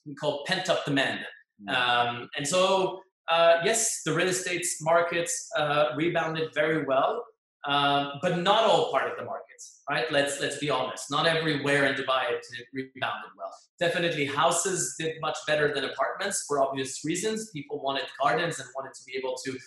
[0.05, 1.21] we call pent up demand.
[1.67, 1.75] Mm.
[1.75, 7.23] Um, and so uh, yes, the real estate markets uh, rebounded very well,
[7.67, 10.11] um, but not all part of the markets, right?
[10.11, 11.09] Let's let's be honest.
[11.09, 13.53] Not everywhere in Dubai it rebounded well.
[13.79, 17.49] Definitely, houses did much better than apartments for obvious reasons.
[17.51, 19.57] People wanted gardens and wanted to be able to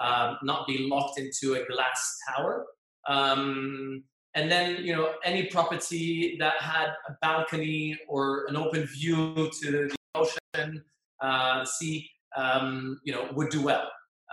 [0.00, 2.66] um, not be locked into a glass tower.
[3.08, 4.04] Um,
[4.34, 9.70] and then, you know, any property that had a balcony or an open view to
[9.70, 10.82] the ocean
[11.20, 13.88] uh, see, um, you know, would do well.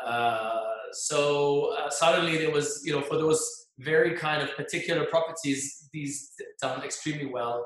[0.06, 5.90] Uh, so uh, suddenly there was, you know, for those very kind of particular properties,
[5.94, 7.66] these done extremely well.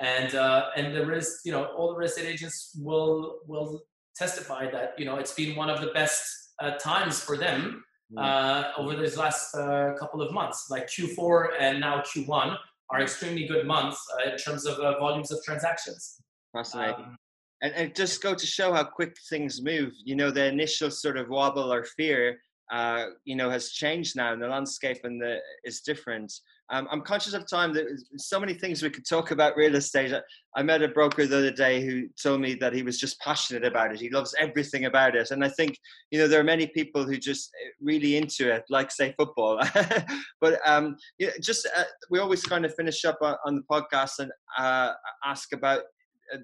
[0.00, 3.82] And uh, and the rest, you know, all the real estate agents will will
[4.16, 8.22] testify that you know it's been one of the best uh, times for them mm.
[8.22, 10.66] uh, over these last uh, couple of months.
[10.70, 12.56] Like Q4 and now Q1
[12.90, 16.20] are extremely good months uh, in terms of uh, volumes of transactions.
[16.52, 17.04] Fascinating.
[17.04, 17.16] Um,
[17.64, 19.94] and, and just go to show how quick things move.
[20.04, 22.38] You know, the initial sort of wobble or fear,
[22.70, 26.32] uh, you know, has changed now, and the landscape and the is different.
[26.70, 27.72] Um, I'm conscious of time.
[27.72, 30.14] There's so many things we could talk about real estate.
[30.56, 33.64] I met a broker the other day who told me that he was just passionate
[33.64, 34.00] about it.
[34.00, 35.30] He loves everything about it.
[35.30, 35.78] And I think,
[36.10, 39.60] you know, there are many people who just eh, really into it, like say football.
[40.40, 43.62] but um, you know, just uh, we always kind of finish up on, on the
[43.70, 44.92] podcast and uh,
[45.22, 45.82] ask about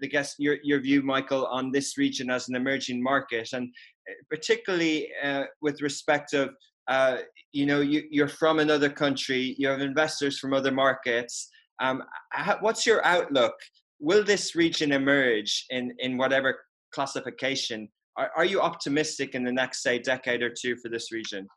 [0.00, 3.72] the guest your, your view, Michael, on this region as an emerging market, and
[4.08, 6.50] eh, particularly uh, with respect of
[6.88, 7.18] uh,
[7.52, 11.50] you know you, are from another country you have investors from other markets
[11.80, 13.54] um, how, what's your outlook?
[13.98, 16.60] Will this region emerge in in whatever
[16.92, 17.88] classification?
[18.16, 21.48] Are, are you optimistic in the next say decade or two for this region?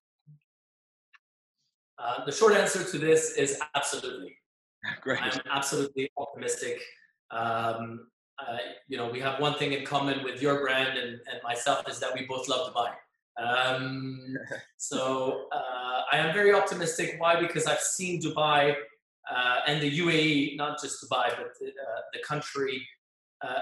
[1.99, 4.35] Uh, the short answer to this is absolutely.
[5.01, 5.21] Great.
[5.21, 6.81] i'm absolutely optimistic.
[7.31, 8.07] Um,
[8.39, 8.57] uh,
[8.87, 11.99] you know we have one thing in common with your brand and, and myself is
[11.99, 12.91] that we both love Dubai
[13.41, 14.35] um,
[14.77, 17.15] so uh, I am very optimistic.
[17.17, 17.39] Why?
[17.39, 18.75] Because I've seen Dubai
[19.31, 22.85] uh, and the UAE, not just Dubai, but the, uh, the country,
[23.41, 23.59] uh,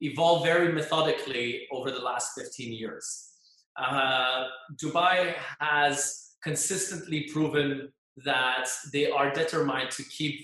[0.00, 3.30] evolve very methodically over the last 15 years.
[3.76, 4.46] Uh,
[4.76, 7.92] Dubai has consistently proven
[8.24, 10.40] that they are determined to keep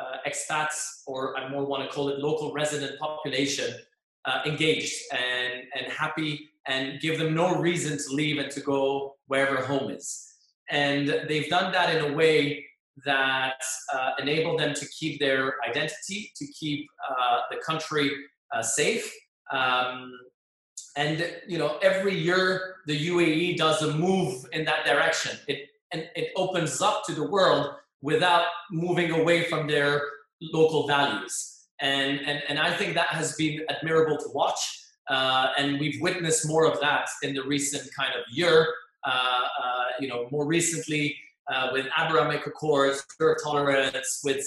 [0.00, 3.74] uh, expats, or I more want to call it local resident population,
[4.46, 9.56] engaged and, and happy and give them no reason to leave and to go wherever
[9.56, 10.26] home is.
[10.68, 12.64] And they've done that in a way
[13.04, 13.60] that
[13.92, 18.10] uh, enabled them to keep their identity, to keep uh, the country
[18.54, 19.12] uh, safe.
[19.52, 20.12] Um,
[20.96, 25.38] and you know, every year the UAE does a move in that direction.
[25.48, 30.02] It and it opens up to the world without moving away from their
[30.40, 31.66] local values.
[31.80, 34.60] And, and, and I think that has been admirable to watch.
[35.08, 38.66] Uh, and we've witnessed more of that in the recent kind of year.
[39.04, 41.16] Uh, uh, you know, more recently
[41.50, 44.44] uh, with Abrahamic Accords, zero tolerance, with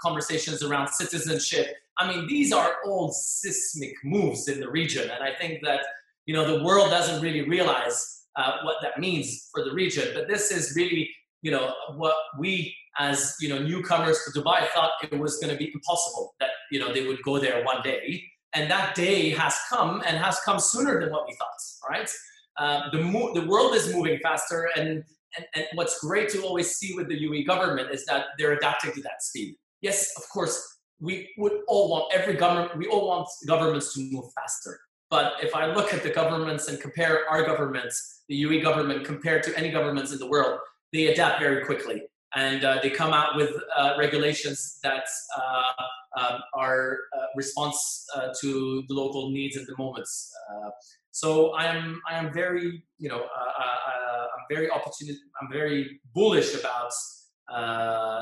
[0.00, 1.76] conversations around citizenship.
[1.98, 5.80] I mean, these are all seismic moves in the region, and I think that
[6.26, 10.08] you know the world doesn't really realize uh, what that means for the region.
[10.14, 11.10] But this is really,
[11.42, 15.58] you know, what we as you know newcomers to Dubai thought it was going to
[15.58, 18.22] be impossible that you know they would go there one day.
[18.52, 21.50] And that day has come and has come sooner than what we thought
[21.88, 22.10] right?
[22.58, 24.88] Uh, the, mo- the world is moving faster and,
[25.36, 28.92] and, and what's great to always see with the UAE government is that they're adapting
[28.92, 29.54] to that speed.
[29.80, 34.24] Yes of course we would all want every government we all want governments to move
[34.34, 34.78] faster.
[35.10, 39.42] But if i look at the governments and compare our governments the UAE government compared
[39.44, 40.58] to any governments in the world
[40.92, 42.02] they adapt very quickly
[42.34, 45.04] and uh, they come out with uh, regulations that
[45.36, 50.32] uh, um, our uh, response uh, to the local needs at the moments.
[50.52, 50.70] Uh,
[51.10, 56.92] so I am I am very you know I'm very opportunity I'm very bullish about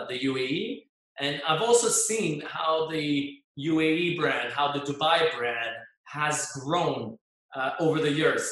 [0.08, 0.84] the UAE,
[1.20, 7.18] and I've also seen how the UAE brand, how the Dubai brand has grown
[7.78, 8.50] over the years.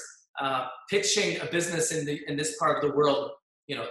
[0.91, 3.31] pitching a business in the in this part of the world,
[3.69, 3.89] you know,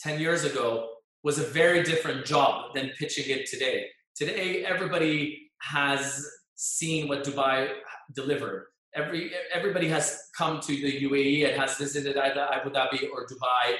[0.00, 0.95] 10 years ago
[1.26, 3.86] was a very different job than pitching it today.
[4.14, 6.24] Today, everybody has
[6.54, 7.68] seen what Dubai
[8.14, 8.66] delivered.
[8.94, 10.06] Every, everybody has
[10.38, 13.74] come to the UAE and has visited either Abu Dhabi or Dubai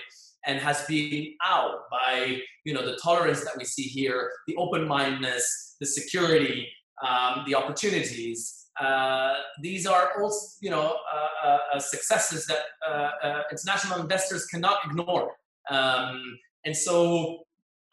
[0.45, 5.77] and has been out by you know the tolerance that we see here, the open-mindedness,
[5.81, 6.69] the security,
[7.07, 8.41] um, the opportunities.
[8.81, 14.47] Uh, these are all you know uh, uh, uh successes that uh, uh, international investors
[14.47, 15.31] cannot ignore.
[15.71, 16.21] Um,
[16.67, 17.45] and so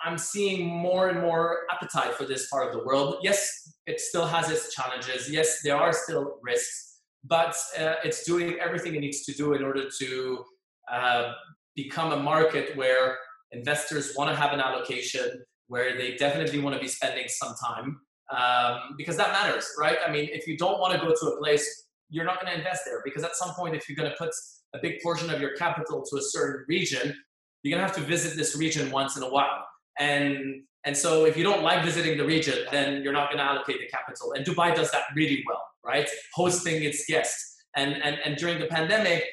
[0.04, 3.18] I'm seeing more and more appetite for this part of the world.
[3.22, 5.30] Yes, it still has its challenges.
[5.32, 9.64] Yes, there are still risks, but uh, it's doing everything it needs to do in
[9.64, 10.44] order to
[10.92, 11.32] uh,
[11.76, 13.18] become a market where
[13.52, 18.00] investors want to have an allocation, where they definitely want to be spending some time,
[18.36, 19.98] um, because that matters, right?
[20.06, 22.58] I mean, if you don't want to go to a place, you're not going to
[22.58, 24.32] invest there because at some point, if you're going to put
[24.74, 27.16] a big portion of your capital to a certain region,
[27.64, 29.66] you're to have to visit this region once in a while
[30.00, 33.80] and and so if you don't like visiting the region, then you're not to allocate
[33.80, 34.34] the capital.
[34.34, 35.62] And Dubai does that really well.
[35.84, 36.10] right?
[36.34, 37.56] Hosting its guests.
[37.76, 39.26] And, and, and during the pandemic,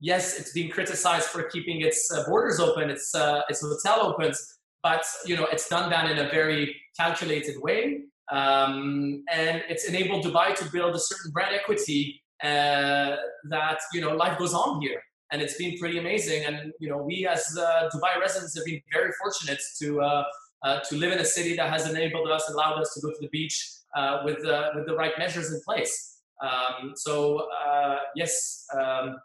[0.00, 4.58] yes, it's being criticized for keeping its uh, borders open, its, uh, its hotel opens,
[4.82, 8.02] but you know, it's done that in a very calculated way.
[8.30, 13.16] Um, and it's enabled Dubai to build a certain brand equity uh,
[13.48, 15.00] that, you know, life goes on here.
[15.30, 16.44] And it's been pretty amazing.
[16.44, 20.24] And, you know, we as uh, Dubai residents have been very fortunate to, uh,
[20.62, 23.20] uh, to live in a city that has enabled us, allowed us to go to
[23.20, 23.56] the beach
[23.94, 26.20] uh, with, uh, with the right measures in place.
[26.42, 29.16] Um, so uh, yes, um,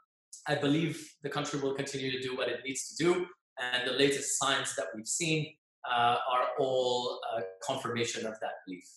[0.47, 3.25] I believe the country will continue to do what it needs to do,
[3.61, 5.53] and the latest signs that we've seen
[5.89, 7.19] are all
[7.65, 8.89] confirmation of that belief.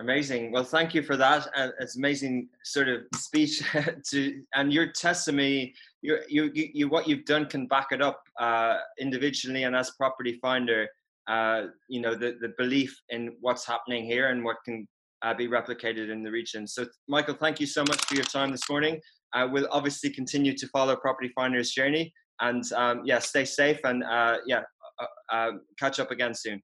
[0.00, 0.50] Amazing.
[0.50, 1.46] Well, thank you for that.
[1.54, 3.62] And it's amazing sort of speech
[4.10, 8.78] to, and your testimony, your, you, you, what you've done can back it up uh,
[8.98, 10.88] individually and as property finder.
[11.28, 14.88] Uh, you know the, the belief in what's happening here and what can
[15.22, 16.66] uh, be replicated in the region.
[16.66, 18.98] So, Michael, thank you so much for your time this morning.
[19.34, 24.02] Uh, we'll obviously continue to follow Property Finder's journey, and um, yeah, stay safe and
[24.02, 24.62] uh, yeah,
[24.98, 26.62] uh, uh, catch up again soon.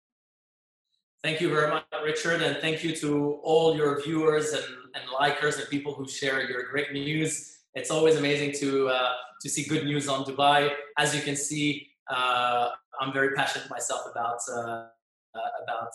[1.24, 4.66] Thank you very much, Richard, and thank you to all your viewers and,
[4.96, 7.60] and likers and people who share your great news.
[7.76, 10.72] It's always amazing to uh, to see good news on Dubai.
[10.98, 12.70] As you can see, uh,
[13.00, 15.92] I'm very passionate myself about uh, uh, about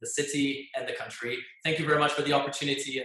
[0.00, 1.38] the city, and the country.
[1.64, 3.02] Thank you very much for the opportunity.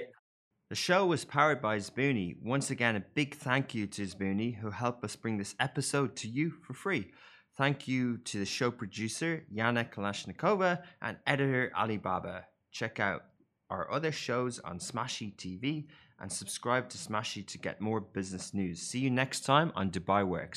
[0.70, 2.38] The show was powered by Zbooni.
[2.42, 6.28] Once again, a big thank you to Zbooni who helped us bring this episode to
[6.28, 7.12] you for free.
[7.58, 12.48] Thank you to the show producer, Yana Kalashnikova, and editor, Alibaba.
[12.72, 13.24] Check out
[13.70, 15.86] our other shows on Smashi TV
[16.20, 18.82] and subscribe to Smashi to get more business news.
[18.82, 20.54] See you next time on Dubai Works.